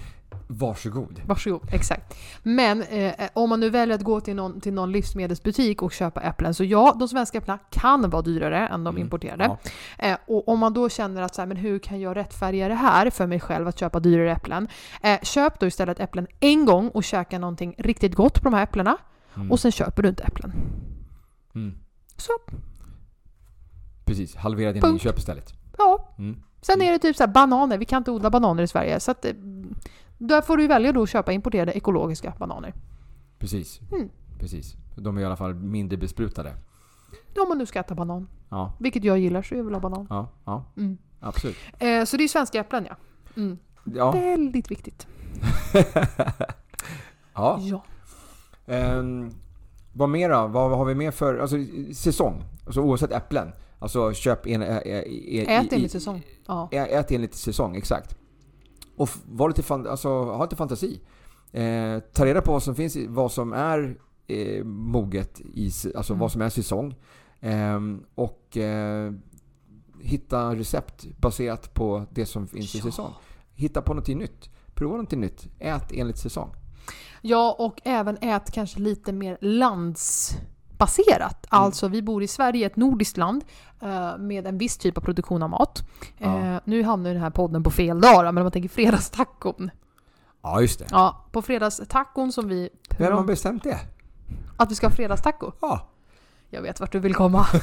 [0.51, 1.23] Varsågod.
[1.27, 2.17] Varsågod, exakt.
[2.43, 6.21] Men eh, om man nu väljer att gå till någon, till någon livsmedelsbutik och köpa
[6.21, 9.45] äpplen, så ja, de svenska äpplena kan vara dyrare än de Mm, importerade.
[9.45, 9.59] ja.
[10.09, 12.75] Eh, och om man då känner att så här, men hur kan jag rättfärdiga det
[12.75, 14.69] här för mig själv att köpa dyrare äpplen?
[15.03, 18.63] Eh, köp då istället äpplen en gång och käka någonting riktigt gott på de här
[18.63, 18.97] äpplena.
[19.37, 19.51] Mm.
[19.53, 20.53] Och sen köper du inte äpplen.
[21.55, 21.79] Mm.
[22.17, 22.33] Så,
[24.05, 25.53] Precis, halvera dina inköp istället.
[25.79, 26.15] ja.
[26.19, 26.43] Mm.
[26.63, 27.79] Sen är det typ så här bananer.
[27.79, 29.01] Vi kan inte odla bananer i Sverige.
[29.01, 29.33] Så att, eh,
[30.19, 32.75] där får du välja då att köpa importerade ekologiska bananer.
[33.39, 33.81] Precis.
[33.93, 34.11] Mm.
[34.39, 34.77] Precis.
[34.97, 36.55] De är i alla fall mindre besprutade.
[37.43, 38.29] Om man nu ska äta banan.
[38.49, 40.07] Ja, Vilket jag gillar så jag vill ha banan.
[40.11, 40.65] ja, ja.
[40.77, 40.99] Mm.
[41.21, 41.57] Absolut.
[41.79, 42.97] Eh, så det är svenska äpplen ja.
[43.37, 43.59] Mm.
[43.85, 44.13] Ja.
[44.13, 45.07] Väldigt viktigt.
[47.35, 47.59] ja.
[47.61, 47.83] Ja.
[48.67, 49.31] Ehm,
[49.93, 50.47] vad mer då?
[50.47, 51.57] Vad har vi mer för alltså,
[51.95, 52.45] säsong?
[52.67, 53.53] Alltså oavsett äpplen.
[53.79, 54.63] Alltså köp en...
[54.63, 56.23] Ä, ä, ä, Ät enligt säsong.
[56.47, 56.69] Ja.
[56.73, 58.17] Ä, ät enligt säsong, exakt.
[58.99, 61.01] Och var lite fan, alltså, ha lite fantasi.
[61.53, 66.13] Eh, ta reda på vad som finns, i- vad som är eh, moget, i, alltså
[66.13, 66.21] Mm.
[66.21, 66.95] vad som är säsong.
[67.41, 69.13] Ehm, och eh,
[70.01, 72.85] hitta recept baserat på det som finns i Ja.
[72.85, 73.13] säsong.
[73.55, 74.51] Hitta på något nytt.
[74.75, 75.49] Prova något nytt.
[75.59, 76.51] Ät enligt säsong.
[77.23, 79.39] ja, och även ät kanske lite mer
[80.79, 81.47] landsbaserat.
[81.53, 81.63] Mm.
[81.63, 83.45] Alltså vi bor i Sverige, ett nordiskt land,
[83.83, 85.83] eh, med en viss typ av produktion av mat.
[86.19, 86.39] Ja.
[86.39, 89.71] Eh, nu hamnar den här podden på fel dag men om man tänker fredagstacon.
[90.43, 90.87] Ja, just det.
[90.91, 92.71] Ja, på fredagstacon som vi...
[92.99, 93.79] Vem har bestämt det?
[94.57, 95.53] Att vi ska ha fredagstaco?
[95.61, 95.81] Ja.
[96.51, 97.47] Jag vet vart du vill komma.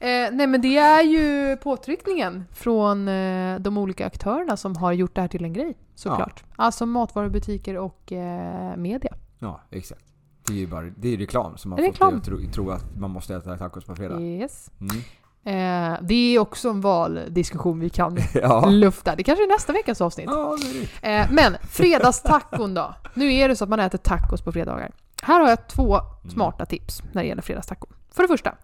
[0.00, 5.14] eh, nej men det är ju påtryckningen från eh, de olika aktörerna som har gjort
[5.14, 5.78] det här till en grej.
[5.94, 6.44] Såklart.
[6.56, 9.14] Alltså matvarubutiker och eh, media.
[9.38, 10.09] Ja, exakt.
[10.50, 12.10] Det är ju bara det är reklam som har är fått reklam.
[12.10, 14.20] dig att tro, tro att man måste äta tacos på fredag.
[14.20, 14.70] Yes.
[14.80, 14.96] Mm.
[15.44, 18.66] Eh, det är också en valdiskussion vi kan Ja.
[18.68, 19.16] lufta.
[19.16, 20.26] Det kanske är nästa veckas avsnitt.
[20.30, 20.56] ja.
[21.02, 22.94] Eh, men fredagstacon då.
[23.14, 24.90] Nu är det så att man äter tacos på fredagar.
[25.22, 26.30] Här har jag två Mm.
[26.34, 27.92] smarta tips när det gäller fredagstacon.
[28.10, 28.54] För det första.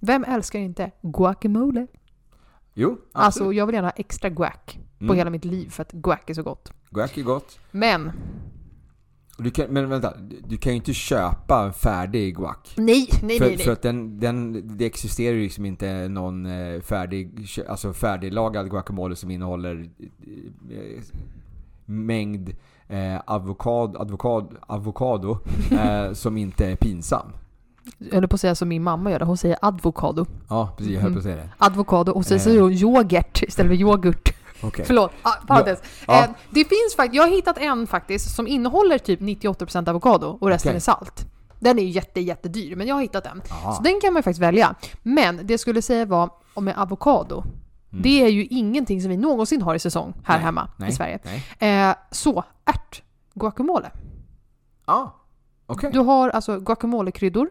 [0.00, 1.86] Vem älskar inte guacamole?
[2.74, 3.06] Jo, absolut.
[3.12, 4.52] Alltså jag vill gärna ha extra guac
[4.98, 5.16] på Mm.
[5.16, 6.72] hela mitt liv för att guac är så gott.
[6.90, 7.58] Guac är gott.
[7.70, 8.12] Men
[9.42, 10.14] Du kan, men vänta,
[10.48, 12.56] du kan ju inte köpa en färdig guac.
[12.76, 16.80] nej, nej, för, nej, för att den, den, det existerar ju liksom inte någon eh,
[16.80, 19.90] färdig, alltså färdiglagad guacamole som innehåller
[20.70, 21.02] eh,
[21.84, 22.54] mängd
[22.88, 25.38] eh, avokad, avokad, avokado
[25.70, 27.32] eh, som inte är pinsam.
[27.98, 29.24] Jag höll på att säga som min mamma gör det.
[29.24, 30.26] Hon säger advokado.
[30.48, 30.94] Ja, precis.
[30.94, 31.48] Jag höll på att säga det.
[31.58, 32.42] Advokado och sen Eh.
[32.42, 34.34] säger hon yoghurt istället för yoghurt.
[34.62, 34.84] Okej.
[34.84, 35.82] Förlåt, ah, parentes.
[36.06, 36.24] Ja.
[36.24, 40.48] Eh, det finns faktiskt, jag har hittat en faktiskt som innehåller typ 98% avokado och
[40.48, 40.76] resten Okej.
[40.76, 41.26] är salt.
[41.58, 43.42] Den är ju jätte, jättedyr, men jag har hittat den.
[43.48, 43.72] Jaha.
[43.74, 44.74] Så den kan man faktiskt välja.
[45.02, 47.44] Men det jag skulle säga var, om med avokado,
[47.92, 48.02] Mm.
[48.02, 50.92] det är ju ingenting som vi någonsin har i säsong här Nej, hemma nej, i
[50.92, 51.18] Sverige.
[51.58, 51.88] Nej.
[51.88, 53.02] Eh, så, ärt
[53.34, 53.90] guacamole.
[54.86, 55.14] Ja,
[55.66, 55.90] okej.
[55.92, 57.50] Du har alltså guacamole-kryddor.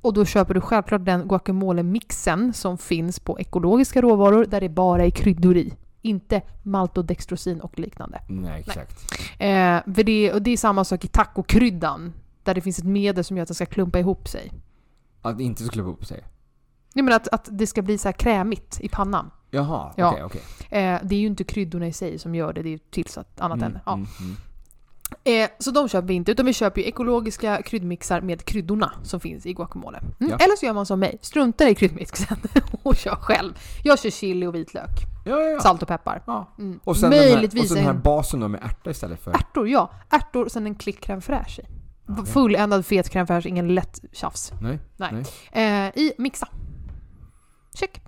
[0.00, 5.04] Och då köper du självklart den guacamole-mixen som finns på ekologiska råvaror där det bara
[5.04, 5.74] är kryddor i.
[6.04, 8.22] Inte maltodextrosin och liknande.
[8.28, 9.12] Nej, exakt.
[9.38, 12.12] Eh, för det, och det är samma sak i tacokryddan.
[12.42, 14.52] Där det finns ett medel som gör att det ska klumpa ihop sig.
[15.22, 16.24] Att det inte skulle ihop sig.
[16.94, 19.30] Jag menar att, att det ska bli så här krämigt i pannan.
[19.50, 20.10] Jaha, Ja.
[20.12, 20.42] okej, okej.
[20.70, 23.40] Eh, det är ju inte kryddorna i sig som gör det, det är ju tillsatt
[23.40, 23.78] annat Mm, än...
[23.86, 23.92] Ja.
[23.92, 24.36] mm, mm.
[25.26, 29.20] Eh, så de köper vi inte, utan vi köper ju ekologiska kryddmixar med kryddorna som
[29.20, 29.98] finns i guacamole.
[29.98, 30.12] Mm.
[30.18, 30.36] Ja.
[30.44, 32.36] Eller så gör man som mig, struntar i kryddmixen
[32.82, 33.58] och kör själv.
[33.82, 34.90] Jag kör chili och vitlök,
[35.24, 36.22] Ja, ja, salt och peppar.
[36.58, 36.80] Mm.
[36.84, 39.30] Och sen, här, och sen den här en basen då med ärta istället för...
[39.30, 39.90] ärtor, ja.
[40.10, 41.64] Ärtor och sen en klick crème fraîche i.
[42.08, 42.26] Okej.
[42.26, 44.52] Fulländad fet crème fraîche, ingen lätt tjafs.
[44.60, 45.24] Nej, Nej.
[45.52, 46.48] Eh, I mixa.
[47.74, 48.02] Check.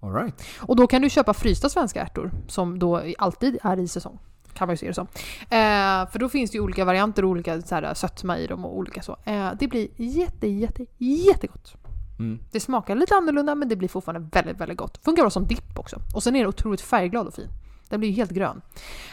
[0.00, 0.42] all right.
[0.58, 4.18] Och då kan du köpa frysta svenska ärtor som då alltid är i säsong.
[4.54, 5.06] Kan man ju se det som.
[5.40, 8.64] Eh, för då finns det ju olika varianter och olika så här, sötma i dem
[8.64, 9.16] och olika så.
[9.24, 11.74] Eh, det blir jätte, jätte, jättegott.
[12.18, 12.38] Mm.
[12.50, 15.04] Det smakar lite annorlunda men det blir fortfarande väldigt, väldigt gott.
[15.04, 16.00] Funkar bra som dipp också.
[16.14, 17.48] Och sen är det otroligt färgglad och fin.
[17.88, 18.60] Den blir ju helt grön.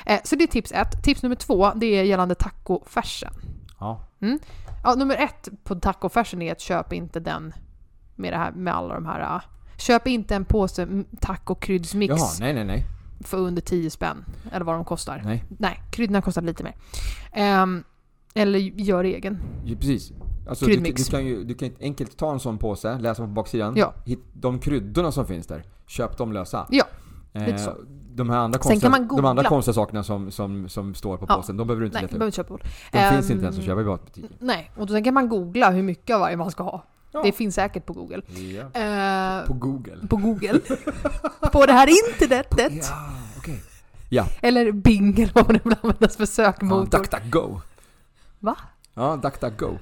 [0.05, 1.03] Eh, så det är tips ett.
[1.03, 3.33] Tips nummer två, det är gällande tacofärsen.
[3.79, 4.05] Ja.
[4.83, 7.53] Ja, nummer ett på tacofärsen är att köp inte den
[8.15, 9.41] med det här med alla de här ah,
[9.77, 12.85] Köp inte en påse mm, tacokryddsmix Jaha, nej, nej, nej.
[13.23, 14.25] För under 10 spänn.
[14.51, 15.21] Eller vad de kostar.
[15.25, 16.75] Nej, Nej, kryddorna kostar lite mer.
[17.33, 17.83] Ehm,
[18.33, 19.37] eller gör egen.
[19.65, 20.11] ju, precis.
[20.49, 23.73] Alltså, du, du, kan ju du kan enkelt ta en sån påse, läsa på baksidan.
[23.77, 23.93] Ja.
[24.05, 25.63] Hitt de kryddorna som finns där.
[25.87, 26.67] Köp dem lösa.
[26.69, 26.83] Ja.
[27.33, 27.75] Lite så.
[28.15, 31.35] De här andra konstiga, de andra konstiga sakerna som, som, som står på Ja.
[31.35, 32.27] påsen, de behöver du inte Nej, leta behöver upp.
[32.27, 32.57] inte köpa på.
[32.91, 34.29] De finns Ehm, inte ens att köpa i matbutiken.
[34.39, 36.83] Nej, och då sen kan man googla hur mycket av varje man ska ha.
[37.11, 37.21] Ja.
[37.23, 38.21] Det finns säkert på Google.
[38.27, 38.81] Ja.
[38.81, 40.07] Eh, På Google.
[40.09, 40.59] på Google.
[41.51, 42.73] på det här internetet.
[42.89, 43.61] Ja, okej.
[44.41, 46.97] Eller Bing eller vad man nu användas för Ja, sökmotor.
[46.97, 47.59] DuckDuckGo.
[48.39, 48.55] Va?
[48.93, 49.77] Ja, DuckDuckGo.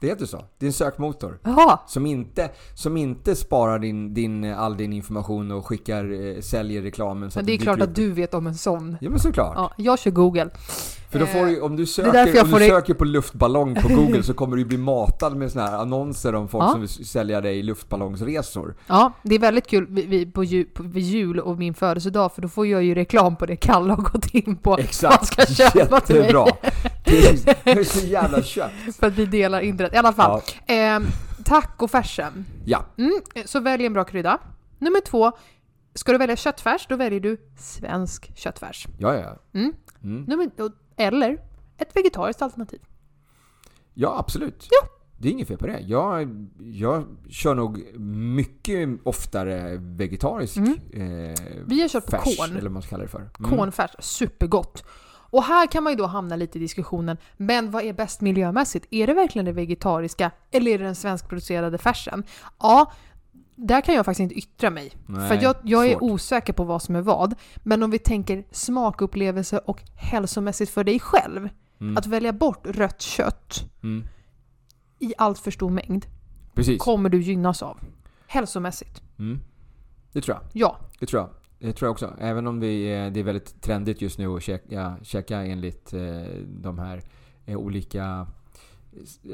[0.00, 0.44] Det heter så.
[0.58, 1.38] Det är en sökmotor.
[1.86, 7.30] Som inte, som inte sparar din, din, all din information och skickar, eh, säljer reklamen
[7.30, 7.82] så Men det är klart upp.
[7.88, 8.96] att du vet om en sån.
[9.00, 9.52] Ja men såklart.
[9.56, 10.50] Ja, jag kör Google.
[11.12, 14.34] För då får du, om du söker, om du söker på luftballong på Google så
[14.34, 16.70] kommer du bli matad med såna här annonser om folk Ja.
[16.70, 18.74] som vill sälja dig luftballongsresor.
[18.86, 22.42] Ja, det är väldigt kul vid, på jul, på, vid jul och min födelsedag för
[22.42, 24.78] då får jag ju reklam på det Kalle har gått in på.
[24.78, 25.38] Exakt!
[25.38, 25.94] Man ska köpa.
[25.96, 26.46] Jättebra!
[27.04, 28.70] Det är, det är så jävla kött.
[29.00, 29.94] För att vi delar internet.
[29.94, 30.40] I alla fall.
[30.66, 30.74] Ja.
[30.74, 31.00] Eh,
[31.44, 32.44] tacofärsen.
[32.64, 32.84] ja.
[32.98, 33.12] Mm,
[33.44, 34.38] så välj en bra krydda.
[34.78, 35.32] Nummer två.
[35.94, 38.86] Ska du välja köttfärs, då väljer du svensk köttfärs.
[38.98, 39.36] Ja, ja.
[39.60, 39.72] Mm.
[40.04, 40.22] Mm.
[40.24, 40.50] Nummer,
[40.96, 41.38] eller
[41.78, 42.80] ett vegetariskt alternativ.
[43.94, 44.68] Ja, absolut.
[44.70, 44.88] Ja.
[45.18, 45.80] Det är inget fel på det.
[45.80, 50.72] Jag, jag kör nog mycket oftare vegetarisk Mm.
[50.92, 52.50] eh, Vi har kört på färs, korn.
[52.50, 53.18] eller vad man ska kalla det för.
[53.38, 53.50] Mm.
[53.58, 54.84] Kornfärs, supergott.
[55.34, 58.86] Och här kan man ju då hamna lite i diskussionen, men vad är bäst miljömässigt?
[58.90, 62.24] Är det verkligen det vegetariska eller är det den svenskproducerade färsen?
[62.58, 62.92] Ja,
[63.54, 64.92] där kan jag faktiskt inte yttra mig.
[65.06, 67.34] Nej, för jag, jag är osäker på vad som är vad.
[67.62, 71.48] Men om vi tänker smakupplevelse och hälsomässigt för dig själv.
[71.80, 71.96] Mm.
[71.96, 74.04] Att välja bort rött kött Mm.
[74.98, 76.06] i allt för stor mängd
[76.54, 76.82] Precis.
[76.82, 77.78] kommer du gynnas av.
[78.26, 79.02] Hälsomässigt.
[79.18, 79.40] Mm.
[80.12, 80.42] Det tror jag.
[80.52, 80.76] Ja.
[81.00, 81.30] Det tror jag.
[81.58, 82.14] Det tror jag också.
[82.20, 86.00] Även om vi, eh, det är väldigt trendigt just nu att käka, käka enligt eh,
[86.46, 87.02] de här
[87.46, 88.26] eh, olika...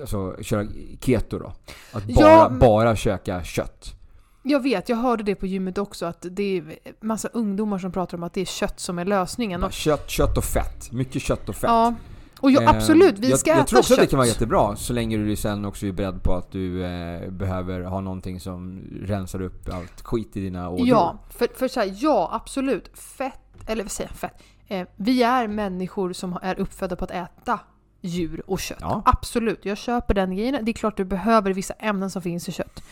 [0.01, 0.67] Alltså köra
[1.01, 1.53] keto då.
[1.93, 3.95] Att bara, Ja, bara käka kött.
[4.43, 6.65] Jag vet, jag hörde det på gymmet också att det är
[7.01, 9.61] massa ungdomar som pratar om att det är kött som är lösningen.
[9.61, 10.93] Bara kött, kött och fett.
[10.93, 11.71] Mycket kött och fett.
[11.71, 11.95] Ja,
[12.41, 13.99] och jag, Eh, absolut, vi jag, ska jag äta tror också kött.
[13.99, 16.85] att det kan vara jättebra så länge du sen också är beredd på att du
[16.85, 20.89] eh, behöver ha någonting som rensar upp allt skit i dina ådror.
[20.89, 22.99] Ja, för, för så här, ja absolut.
[22.99, 24.43] Fett, eller vad säger jag, fett?
[24.69, 27.61] Eh, vi är människor som är uppfödda på att äta
[28.01, 28.79] djur och kött.
[28.81, 29.03] Ja.
[29.05, 30.65] Absolut, jag köper den grejen.
[30.65, 32.83] Det är klart du behöver vissa ämnen som finns i kött.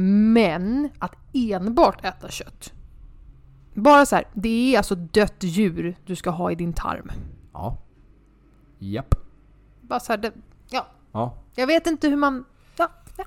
[0.00, 2.72] Men att enbart äta kött.
[3.74, 7.10] Bara så här, det är alltså dött djur du ska ha i din tarm.
[7.52, 7.78] Ja.
[8.78, 9.14] Japp.
[9.80, 10.32] Bara så här, det,
[10.70, 10.86] ja.
[11.12, 11.34] Ja.
[11.54, 12.44] Jag vet inte hur man...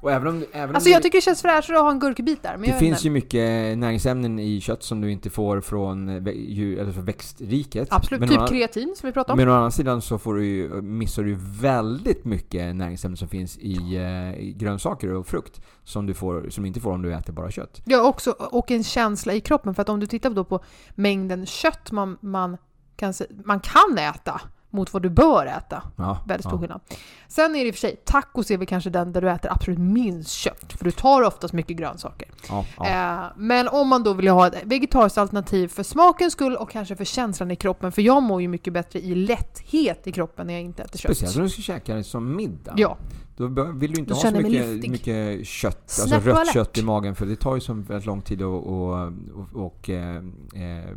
[0.01, 1.99] Och även om, även Alltså om jag det, tycker det känns fräschare att ha en
[1.99, 2.57] gurkbit där.
[2.57, 6.91] Men det finns ju mycket näringsämnen i kött som du inte får från djur, eller
[6.91, 7.87] från växtriket.
[7.91, 9.37] Absolut, Men typ andra- kreatin som vi pratade om.
[9.37, 13.57] Men å andra sidan så får du ju, missar du väldigt mycket näringsämnen som finns
[13.57, 15.61] i, eh, i grönsaker och frukt.
[15.83, 17.81] Som du, får, som du inte får om du äter bara kött.
[17.85, 19.75] Ja, också, och en känsla i kroppen.
[19.75, 20.59] För att om du tittar då på
[20.95, 22.57] mängden kött man, man,
[22.95, 23.13] kan,
[23.45, 24.41] man kan äta
[24.71, 25.83] mot vad du bör äta.
[25.95, 26.59] Ja, Väldigt stor ja.
[26.59, 26.81] skillnad.
[27.27, 29.51] Sen är det i och för sig, tacos är väl kanske den där du äter
[29.51, 30.73] absolut minst kött.
[30.77, 32.27] För du tar oftast mycket grönsaker.
[32.49, 32.87] Ja, ja.
[32.87, 36.95] Eh, men om man då vill ha ett vegetariskt alternativ för smakens skull och kanske
[36.95, 37.91] för känslan i kroppen.
[37.91, 41.17] För jag mår ju mycket bättre i lätthet i kroppen när jag inte äter kött.
[41.17, 42.73] Speciellt om du ska käka det som middag.
[42.77, 42.97] Ja,
[43.37, 46.83] Då vill du inte Då ha så mycket, mycket kött, alltså Snäpp rött kött i
[46.83, 50.95] magen för det tar ju som väldigt lång tid att och, och, och, eh, eh,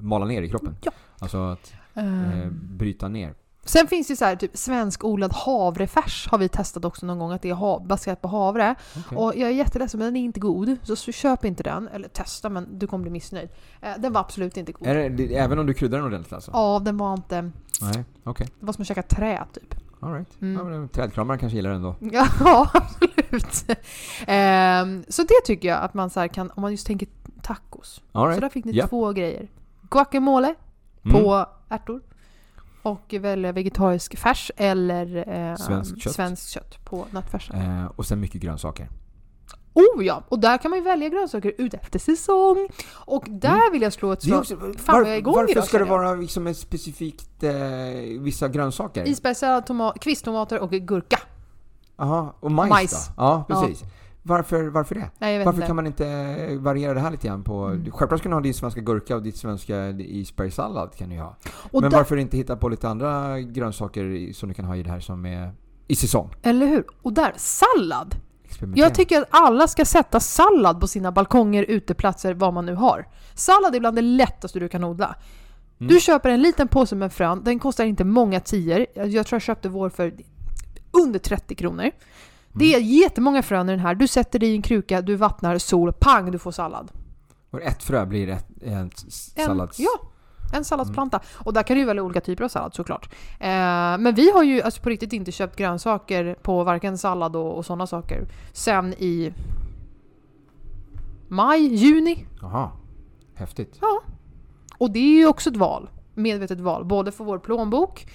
[0.00, 0.76] mala ner i kroppen.
[0.82, 0.92] Ja.
[1.18, 3.34] Alltså att Eh, bryta ner.
[3.64, 7.32] Sen finns det ju så här, typ svenskodlad havrefärs har vi testat också någon gång,
[7.32, 8.74] att det är ha- baserat på havre.
[9.06, 9.18] Okej.
[9.18, 11.88] Och jag är jätteledsen men den är inte god, så köp inte den.
[11.88, 13.48] Eller testa men du kommer bli missnöjd.
[13.80, 14.88] Eh, den var absolut inte god.
[14.88, 16.50] Det, det, även om du kryddar den ordentligt alltså?
[16.54, 17.50] Ja, den var inte...
[17.82, 18.46] Nej, okej.
[18.60, 19.74] Det var som att käka trä typ.
[20.00, 20.40] Alright.
[20.42, 20.56] Mm.
[20.58, 21.94] Ja, men trädkramare kanske gillar den då.
[22.12, 23.64] Ja, absolut.
[24.26, 27.08] Ehm, så det tycker jag att man så kan, om man just tänker
[27.42, 28.00] tacos.
[28.12, 28.40] Så Alright.
[28.40, 28.86] där fick ni Ja.
[28.86, 29.48] två grejer.
[29.90, 30.54] Guacamole
[31.10, 31.22] Mm.
[31.22, 32.02] på ärtor.
[32.82, 35.16] Och välja vegetarisk färs eller
[35.50, 36.12] eh, Svenskt kött.
[36.12, 37.56] svenskt kött på nötfärsen.
[37.60, 38.88] Eh, och sen mycket grönsaker.
[39.72, 40.22] Oh ja!
[40.28, 42.68] Och där kan man ju välja grönsaker ut efter säsong.
[42.94, 44.44] Och där vill jag slå ett Mm.
[44.44, 44.58] Slag.
[44.62, 47.52] också, Fan, vad jag är igång varför idag, ska det vara liksom ett specifikt eh,
[48.20, 49.08] vissa grönsaker?
[49.08, 51.18] Isbergssallad, toma- kvisttomater och gurka.
[51.96, 53.06] Jaha, och majs, Majs.
[53.08, 53.12] då?
[53.16, 53.82] Ja, precis.
[54.28, 55.10] Varför, varför det?
[55.18, 55.66] Nej, Varför inte.
[55.66, 57.64] kan man inte variera det här lite grann på...
[57.64, 57.90] Mm.
[57.92, 61.36] Självklart ska du ha din svenska gurka och ditt svenska isbergssallad kan du ha.
[61.70, 64.82] och Men där, varför inte hitta på lite andra grönsaker som du kan ha i
[64.82, 65.52] det här som är
[65.88, 66.34] i säsong?
[66.42, 66.84] Eller hur?
[67.02, 68.14] Och där, sallad!
[68.74, 73.08] Jag tycker att alla ska sätta sallad på sina balkonger, uteplatser, vad man nu har.
[73.34, 75.14] Sallad är bland det lättaste du kan odla.
[75.80, 75.92] Mm.
[75.92, 78.86] Du köper en liten påse med frön, den kostar inte många tior.
[78.94, 80.14] Jag tror jag köpte vår för
[80.90, 81.90] under 30 kronor.
[82.52, 82.82] Det Mm.
[82.86, 83.94] är jättemånga frön i den här.
[83.94, 86.90] Du sätter det i en kruka, du vattnar, sol, pang, du får sallad.
[87.50, 88.90] Och ett frö blir ett, en
[89.46, 89.78] sallads...
[89.80, 89.90] ja.
[90.54, 91.20] En salladsplanta.
[91.34, 93.08] Och där kan du ju välja olika typer av sallad såklart.
[93.40, 93.48] Eh,
[93.98, 97.66] men vi har ju alltså på riktigt inte köpt grönsaker på varken sallad och, och
[97.66, 99.32] sådana saker sen i
[101.28, 102.26] maj, juni.
[102.40, 102.70] Jaha.
[103.34, 103.80] Häftigt.
[104.78, 105.90] Och det är ju också ett val.
[106.14, 106.84] Medvetet val.
[106.84, 108.06] Både för vår plånbok,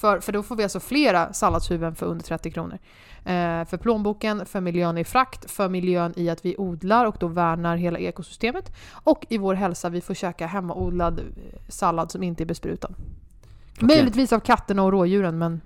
[0.00, 2.78] för, för då får vi alltså flera salladshuvuden för under 30 kronor.
[3.24, 7.26] Eh, för plånboken, för miljön i frakt, för miljön i att vi odlar och då
[7.26, 8.72] värnar hela ekosystemet.
[8.92, 11.24] Och i vår hälsa, vi får käka hemmaodlad eh,
[11.68, 12.88] sallad som inte är besprutad.
[12.88, 13.92] Klockrent.
[13.98, 15.60] Möjligtvis av katterna och rådjuren men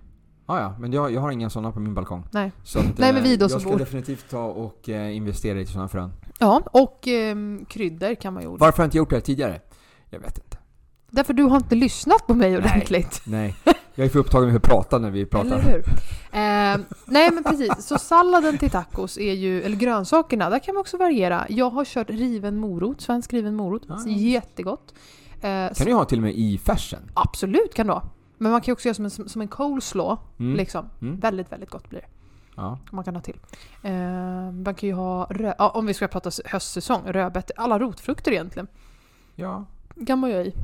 [0.46, 2.24] Ja, ja, men jag, jag har inga sådana på min balkong.
[2.30, 2.52] nej.
[2.64, 3.78] Så att, Nej, men vi eh, då jag ska bor.
[3.78, 6.12] definitivt ta och eh, investera i sådana frön.
[6.38, 8.66] Ja, och ehm, kryddor kan man ju odla.
[8.66, 9.60] Varför har jag inte gjort det här tidigare?
[10.10, 10.56] Jag vet inte.
[11.10, 13.22] Därför du har inte lyssnat på mig ordentligt.
[13.26, 13.56] Nej.
[13.94, 15.46] Jag är för upptagen med att prata när vi pratar.
[15.46, 15.78] Eller hur?
[16.32, 20.80] Eh, nej men precis, så salladen till tacos är ju, eller grönsakerna, där kan man
[20.80, 21.46] också variera.
[21.48, 23.82] Jag har kört riven morot, svensk riven morot.
[23.88, 24.06] Ah.
[24.08, 24.94] Jättegott.
[25.40, 27.00] Eh, Kan du ha till och med i färsen?
[27.14, 28.02] Absolut kan du ha.
[28.38, 30.16] Men man kan ju också göra som en, som en coleslaw.
[30.38, 30.56] Mm.
[30.56, 30.86] Liksom.
[31.02, 31.20] Mm.
[31.20, 32.06] Väldigt, väldigt gott blir det.
[32.56, 32.78] Ja.
[32.92, 33.36] Man kan ha till.
[33.82, 33.92] Eh,
[34.64, 38.66] man kan ju ha, rö- ja, om vi ska prata höstsäsong, rödbetor, alla rotfrukter egentligen.
[39.34, 39.64] ja.
[40.06, 40.54] kan man göra i.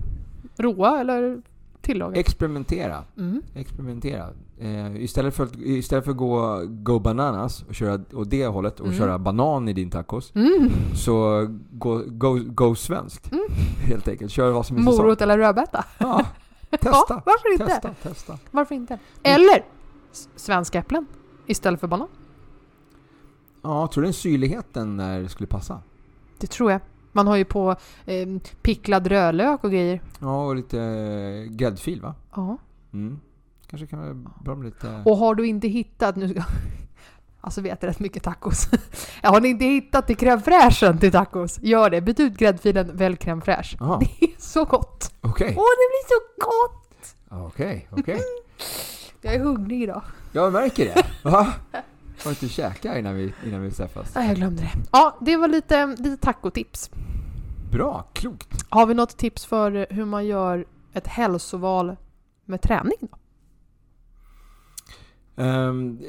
[0.56, 1.42] Råa eller
[1.82, 2.16] tillagat.
[2.18, 3.04] Experimentera.
[3.16, 3.42] Mm.
[3.54, 4.28] Experimentera.
[4.58, 8.80] Eh, istället, för att, istället för att gå go bananas och köra åt det hållet
[8.80, 8.98] och Mm.
[8.98, 10.32] köra banan i din tacos.
[10.34, 10.70] Mm.
[10.94, 13.32] Så gå, go, go svenskt.
[13.32, 13.44] Mm.
[13.84, 14.32] Helt enkelt.
[14.32, 14.96] Kör vad som är säsong.
[14.96, 15.84] Morot eller rödbeta.
[15.98, 16.26] Ja.
[16.72, 17.22] Ja, Testa.
[17.26, 17.66] varför inte?
[17.66, 17.94] Testa.
[18.02, 18.38] Testa.
[18.50, 18.98] Varför inte?
[19.22, 19.64] Eller
[20.36, 21.06] svenska äpplen
[21.46, 22.08] istället för banan.
[23.62, 25.82] Ja, tror du den syrligheten där skulle passa?
[26.38, 26.80] Det tror jag.
[27.12, 28.28] Man har ju på eh,
[28.62, 30.00] picklad rödlök och grejer.
[30.20, 32.14] Ja, och lite eh, gräddfil va?
[32.34, 32.58] Ja.
[32.92, 33.20] Mm.
[33.66, 35.02] Kanske kan vara bra med lite...
[35.04, 36.16] Och har du inte hittat...
[36.16, 36.42] Nu ska,
[37.40, 38.68] alltså vi äter rätt mycket tacos.
[39.22, 41.58] har ni inte hittat till crème fraîchen till tacos?
[41.62, 42.00] Gör det.
[42.00, 43.76] Byt ut gräddfilen, välj crème fraîche.
[43.80, 45.14] Jaha, Det är så gott!
[45.20, 45.54] okej.
[45.58, 47.14] Åh, det blir så gott!
[47.46, 48.20] Okej, okej.
[49.20, 50.02] Jag är hungrig idag.
[50.32, 51.06] Jag märker det.
[51.30, 51.52] Va?
[52.24, 54.14] Har inte käkat innan vi, innan vi träffas?
[54.14, 54.70] Nej, jag glömde det.
[54.92, 56.90] Ja, det var lite, lite tacotips.
[57.72, 58.64] Bra, klokt.
[58.68, 61.96] Har vi något tips för hur man gör ett hälsoval
[62.44, 62.98] med träning?
[63.00, 63.18] Då?
[65.42, 66.00] Ehm,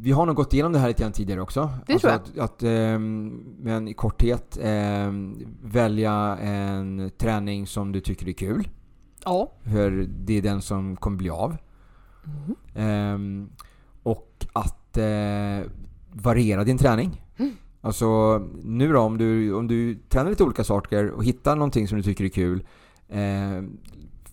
[0.00, 1.70] vi har nog gått igenom det här lite grann tidigare också.
[1.86, 2.20] Det tror jag.
[2.20, 8.68] Att, att ehm, men i korthet ehm, välja en träning som du tycker är kul.
[9.24, 9.52] Ja.
[9.62, 11.56] För det är den som kommer bli av.
[12.74, 13.50] Ehm,
[14.06, 15.70] och att eh,
[16.12, 17.22] variera din träning.
[17.36, 17.52] Mm.
[17.80, 21.98] Alltså nu då om du, om du tränar lite olika saker och hittar någonting som
[21.98, 22.66] du tycker är kul.
[23.08, 23.62] Eh,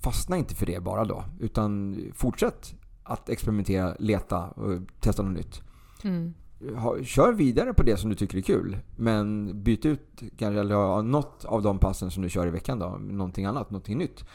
[0.02, 1.24] fastna inte för det bara då.
[1.40, 5.62] Utan fortsätt att experimentera, leta och testa något nytt.
[6.04, 6.34] Mm.
[6.76, 8.78] Ha, kör vidare på det som du tycker är kul.
[8.96, 12.90] Men byt ut kanske eller något av de passen som du kör i veckan då.
[12.90, 14.26] Någonting annat, någonting nytt.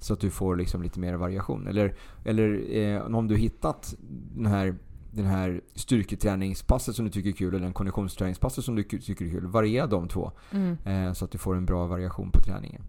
[0.00, 1.66] Så att du får liksom lite mer variation.
[1.66, 3.94] Eller, eller eh, om du hittat
[4.36, 4.78] den här,
[5.10, 9.30] den här styrketräningspasset som du tycker är kul eller den konditionsträningspasset som du tycker är
[9.30, 9.46] kul.
[9.46, 10.32] Variera de två.
[10.50, 10.78] Mm.
[10.84, 12.82] Eh, så att du får en bra variation på träningen.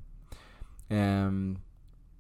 [0.90, 1.60] Ehm,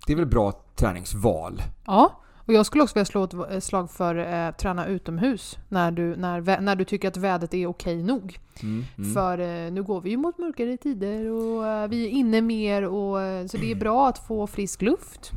[0.07, 1.61] det är väl bra träningsval.
[1.85, 6.15] Ja, och jag skulle också vilja slå ett slag för eh, träna utomhus när du,
[6.15, 8.39] när, när du tycker att vädret är okej nog.
[8.61, 9.13] Mm, mm.
[9.13, 12.83] För eh, nu går vi ju mot mörkare tider och eh, vi är inne mer
[12.83, 15.31] och eh, så det är bra att få frisk luft.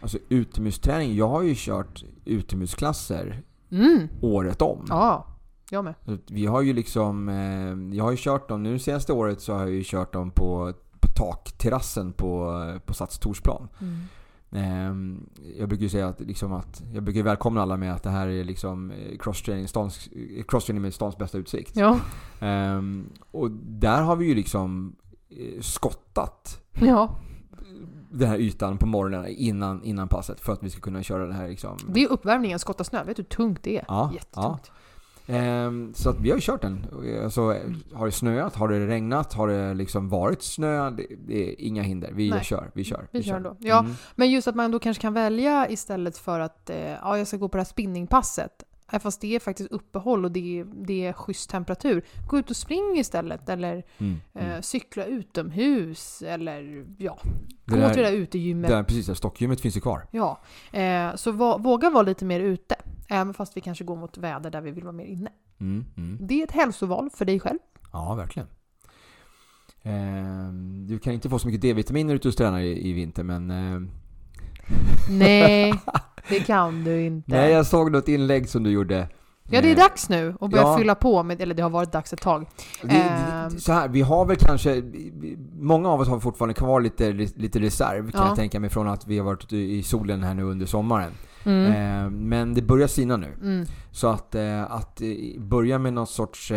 [0.00, 1.16] Alltså utomhusträning.
[1.16, 4.08] Jag har ju kört utomhusklasser Mm.
[4.20, 4.86] året om.
[4.88, 5.26] Ja,
[5.70, 5.94] jag med.
[6.26, 9.60] Vi har ju liksom, eh, jag har ju kört dem, nu senaste året så har
[9.60, 13.68] jag ju kört dem på, på takterrassen på, på Sats Torsplan.
[13.80, 13.96] Mm.
[14.50, 15.18] Eh,
[15.58, 18.28] jag brukar ju säga att, liksom att, jag brukar välkomna alla med att det här
[18.28, 21.76] är liksom eh, crosstraining, stans, eh, crosstraining med stans bästa utsikt.
[21.76, 22.00] Ja.
[22.40, 24.96] Ehm, och där har vi ju liksom
[25.60, 27.10] skottat ja,
[28.18, 31.34] den här ytan på morgonen innan, innan passet för att vi ska kunna köra det
[31.34, 31.78] här liksom.
[31.88, 33.04] det är uppvärmningen, skotta snö.
[33.04, 33.84] Vet du hur tungt det är?
[33.88, 34.70] Ja, Jättetungt.
[35.28, 36.86] Ehm, så att vi har ju kört den.
[37.24, 37.40] Alltså,
[37.92, 38.54] har det snöat?
[38.54, 39.32] Har det regnat?
[39.32, 40.90] Har det liksom varit snö?
[40.90, 42.10] Det, det är inga hinder.
[42.14, 42.44] Vi Nej.
[42.44, 42.70] kör.
[42.74, 43.08] Vi kör.
[43.10, 43.56] Vi kör ändå.
[43.60, 43.78] Ja.
[43.78, 43.92] Mm.
[44.14, 47.36] Men just att man då kanske kan välja istället för att eh, ja, jag ska
[47.36, 48.64] gå på det här spinningpasset.
[49.00, 52.04] Fast det är faktiskt uppehåll och det är, det är schysst temperatur.
[52.28, 54.16] Gå ut och spring istället eller Mm.
[54.34, 54.62] eh, Mm.
[54.62, 57.18] cykla utomhus eller ja,
[57.64, 58.70] Det där- till det där utegymmet.
[58.70, 60.06] Där, precis, där stockgymmet finns ju kvar.
[60.10, 60.40] Ja,
[60.72, 62.74] eh, så va, våga vara lite mer ute.
[63.08, 65.30] Även fast vi kanske går mot väder där vi vill vara mer inne.
[65.60, 65.84] Mm.
[65.96, 66.18] Mm.
[66.26, 67.58] Det är ett hälsoval för dig själv.
[67.92, 68.48] Ja, verkligen.
[69.82, 72.88] Ehm, du kan inte få så mycket D-vitamin när du är ute och tränar i,
[72.88, 73.50] i vinter, men...
[74.68, 75.74] ehm, Nej,
[76.28, 77.30] det kan du inte.
[77.30, 79.08] Nej, jag såg något inlägg som du gjorde
[79.50, 80.78] Ja, det är Eh, dags nu att börja ja.
[80.78, 82.46] fylla på med, eller det har varit dags ett tag.
[82.82, 83.50] Det, Ehm.
[83.50, 84.82] så här, vi har väl kanske,
[85.52, 88.26] många av oss har fortfarande kvar lite, lite reserv kan Ja.
[88.28, 91.10] jag tänka mig från att vi har varit ute i solen här nu under sommaren.
[91.44, 91.66] Mm.
[91.72, 93.32] Eh, men det börjar sina nu.
[93.42, 93.66] Mm.
[93.90, 95.08] Så att, eh, att eh,
[95.40, 96.48] börja med någon sorts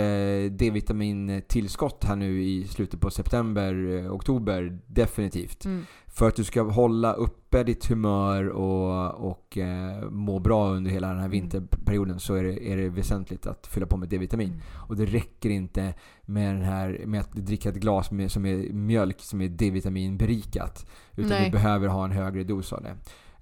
[0.52, 5.66] D-vitamintillskott här nu i slutet på september, oktober, definitivt.
[5.66, 5.86] Mm.
[6.20, 11.08] För att du ska hålla uppe ditt humör och, och eh, må bra under hela
[11.08, 11.32] den här Mm.
[11.32, 14.48] vinterperioden så är det, är det väsentligt att fylla på med D-vitamin.
[14.48, 14.60] Mm.
[14.88, 15.94] Och det räcker inte
[16.26, 20.86] med, den här, med att dricka ett glas med, som är mjölk som är D-vitaminberikat.
[21.16, 21.46] Utan Nej.
[21.46, 22.96] du behöver ha en högre dos av det.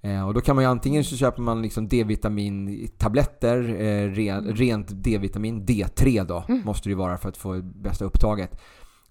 [0.08, 4.86] Eh, och då kan man ju antingen så köper man liksom D-vitamin-tabletter, eh, ren, rent
[4.90, 6.62] D-vitamin, D3 då, Mm.
[6.64, 8.60] måste det ju vara för att få bästa upptaget.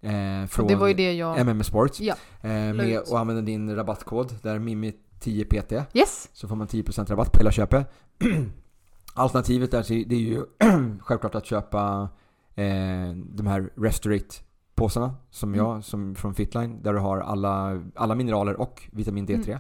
[0.02, 1.40] Eh, Och från det var ju det jag...
[1.40, 2.00] MM Sports.
[2.02, 2.16] Ja.
[2.42, 5.84] Eh, med att använda din rabattkod, där Mimi10PT.
[5.94, 6.30] Yes!
[6.34, 7.92] Så får man 10% rabatt på hela köpet.
[9.14, 10.44] Alternativet där det är ju
[11.02, 12.10] självklart att köpa
[12.56, 15.66] eh, de här Restorate-påsarna som Mm.
[15.66, 19.60] jag, som från Fitline, där du har alla, alla mineraler och vitamin D3.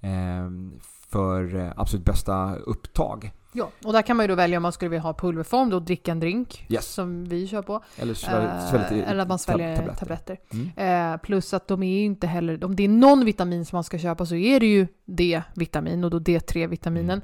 [0.00, 0.72] Mm.
[0.74, 3.30] Eh, för eh, absolut bästa upptag.
[3.52, 5.80] Ja, och där kan man ju då välja om man skulle vilja ha pulverform, då
[5.80, 6.86] dricka en drink, Yes.
[6.94, 7.82] som vi kör på.
[7.96, 9.98] Eller svälj, svälj Eh, eller att man sväljer tabletter.
[9.98, 10.38] tabletter.
[10.52, 11.12] Mm.
[11.12, 13.84] Eh, plus att de är ju inte heller, om det är någon vitamin som man
[13.84, 17.20] ska köpa så är det ju D-vitamin och då D3-vitaminen.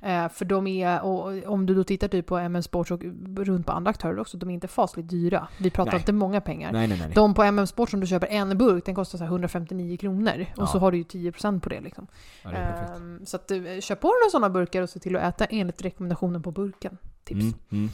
[0.00, 3.02] Eh, för de är, och om du då tittar typ på MM Sports och
[3.36, 5.48] runt på andra aktörer också, de är inte fasligt dyra.
[5.60, 6.00] Vi pratar Nej.
[6.00, 6.72] inte många pengar.
[6.72, 7.12] Nej, nej, nej.
[7.14, 10.46] De på MM Sports som du köper en burk, den kostar så här 159 kronor.
[10.56, 10.62] Ja.
[10.62, 12.06] Och så har du ju 10% på det liksom.
[12.42, 12.56] Ja, det.
[12.56, 15.44] Ehm, så att du, köp på dig några sådana burkar och se till att äta
[15.44, 16.98] enligt rekommendationen på burken.
[17.28, 17.40] Tips.
[17.40, 17.90] Mm, mm.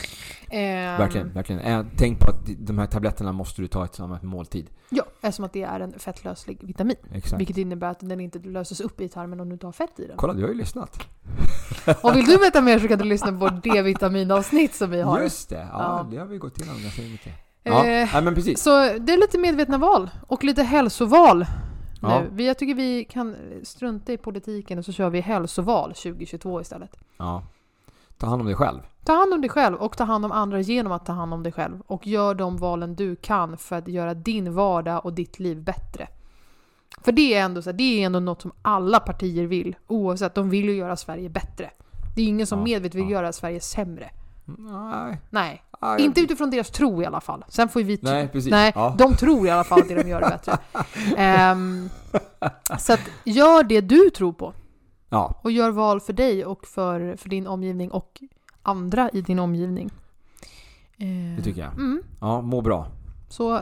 [0.51, 1.61] Ehm, Verkligen, verkligen.
[1.61, 4.71] Eh, Tänk på att de här tabletterna måste du ta tillsammans med måltid.
[4.91, 6.97] Ja, eftersom att det är en fettlöslig vitamin.
[7.13, 7.41] Exakt.
[7.41, 10.07] Vilket innebär att den inte löses upp i tarmen om du inte har fett i
[10.07, 10.17] den.
[10.17, 10.99] Kolla, du har ju lyssnat.
[12.03, 15.21] Och vill du veta mer så kan du lyssna på vårt D-vitaminavsnitt som vi har.
[15.21, 16.07] Just det, ja, Ja.
[16.11, 17.33] det har vi gått igenom ganska mycket.
[17.63, 18.63] Ja, Eh, men precis.
[18.63, 21.47] Så det är lite medvetna val och lite hälsoval
[22.03, 22.23] Ja.
[22.33, 22.43] nu.
[22.43, 26.91] Jag tycker vi kan strunta i politiken och så kör vi hälsoval 2022 istället.
[27.17, 27.43] Ja.
[28.19, 28.81] Ta hand om dig själv.
[29.05, 31.43] Ta hand om dig själv och ta hand om andra genom att ta hand om
[31.43, 31.81] dig själv.
[31.87, 36.09] Och gör de valen du kan för att göra din vardag och ditt liv bättre.
[37.03, 39.77] För det är ändå, så här, det är ändå något som alla partier vill.
[39.87, 41.71] Oavsett, de vill ju göra Sverige bättre.
[42.17, 43.11] Det är ingen som Ja, medvetet vill ja.
[43.11, 44.11] göra Sverige sämre.
[44.45, 45.21] Nej.
[45.31, 47.45] Nej, Nej, inte utifrån deras tro i alla fall.
[47.49, 47.99] Sen får ju vi.
[48.03, 48.51] Nej, precis.
[48.51, 48.95] Nej, Ja.
[48.99, 50.59] de tror i alla fall att det de gör är bättre.
[51.17, 51.89] Ehm,
[52.79, 54.53] så att gör det du tror på.
[55.15, 58.23] Ja, Och gör val för dig och för, för din omgivning och
[58.63, 59.91] andra i din omgivning.
[60.99, 61.73] Eh, det tycker jag.
[61.73, 62.03] Mm.
[62.21, 62.87] Ja, må bra.
[63.29, 63.61] Så,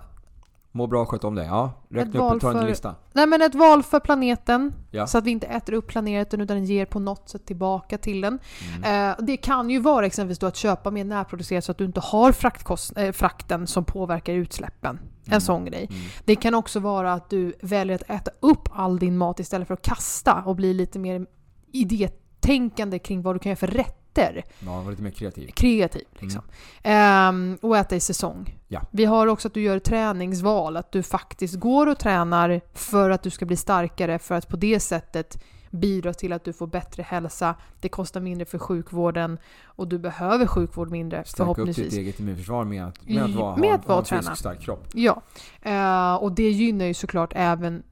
[0.74, 1.46] Må bra och sköt om dig.
[1.46, 2.94] Ja, räkna upp, ta en lista.
[3.12, 4.72] nej men ett val för planeten.
[4.90, 5.06] Ja.
[5.06, 8.20] Så att vi inte äter upp planeten utan den ger på något sätt tillbaka till
[8.20, 8.38] den.
[8.84, 9.10] Mm.
[9.10, 12.00] Eh, det kan ju vara exempelvis då att köpa mer närproducerat så att du inte
[12.00, 14.98] har fraktkost, eh, frakten som påverkar utsläppen.
[15.24, 15.40] En Mm.
[15.40, 15.86] sån grej.
[15.90, 16.02] Mm.
[16.24, 19.74] Det kan också vara att du väljer att äta upp all din mat istället för
[19.74, 21.26] att kasta och bli lite mer
[21.72, 24.44] idétänkande kring vad du kan göra för rätter.
[24.60, 25.50] Ja, var lite mer kreativ.
[25.54, 26.42] Kreativ liksom.
[26.82, 28.36] Ehm, och äta i säsong.
[28.36, 28.52] Mm.
[28.68, 28.82] Ja.
[28.90, 33.22] Vi har också att du gör träningsval, att du faktiskt går och tränar för att
[33.22, 37.02] du ska bli starkare för att på det sättet bidra till att du får bättre
[37.02, 37.54] hälsa.
[37.80, 41.94] Det kostar mindre för sjukvården och du behöver sjukvård mindre Stärka upp ditt förhoppningsvis.
[41.94, 44.60] eget immunförsvar med att, med att vara, med ha, att vara ha en frisk, stark
[44.60, 44.86] kropp.
[44.92, 45.22] Ja,
[45.62, 47.82] eh, och det gynnar ju såklart även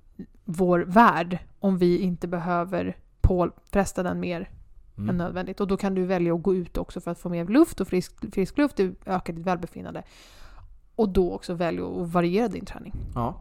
[0.44, 2.96] vår värld om vi inte behöver
[3.30, 4.40] påfresta den mer
[4.96, 5.16] än Mm.
[5.16, 5.60] nödvändigt.
[5.60, 7.88] Och då kan du välja att gå ut också för att få mer luft och
[7.88, 10.02] frisk, frisk luft det ökar ditt välbefinnande.
[10.96, 12.92] Och då också välja att variera din träning.
[13.14, 13.34] Ja.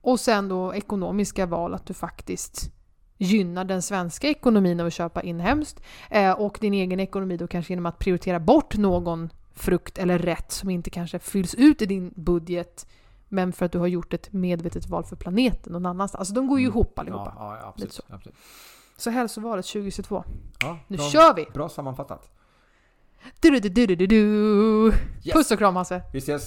[0.00, 2.70] Och sen då ekonomiska val, att du faktiskt
[3.18, 7.72] gynnar den svenska ekonomin av att köpa inhemskt eh, och din egen ekonomi då kanske
[7.72, 12.12] genom att prioritera bort någon frukt eller rätt som inte kanske fylls ut i din
[12.16, 12.86] budget
[13.28, 16.18] men för att du har gjort ett medvetet val för planeten någon annanstans.
[16.18, 16.72] Alltså de går ju Mm.
[16.76, 17.32] ihop allihopa.
[17.38, 18.02] Ja, ja Lite så.
[18.02, 18.14] absolut.
[18.18, 18.36] absolut.
[18.96, 20.24] Så hälsovalet 2022.
[20.60, 21.46] Ja, Nu bra, kör vi!
[21.54, 22.30] Bra sammanfattat.
[23.40, 24.92] Du, du, du, du, du, du.
[25.24, 25.34] Yes.
[25.34, 26.02] Puss och kram Hasse!
[26.12, 26.42] Vi ses!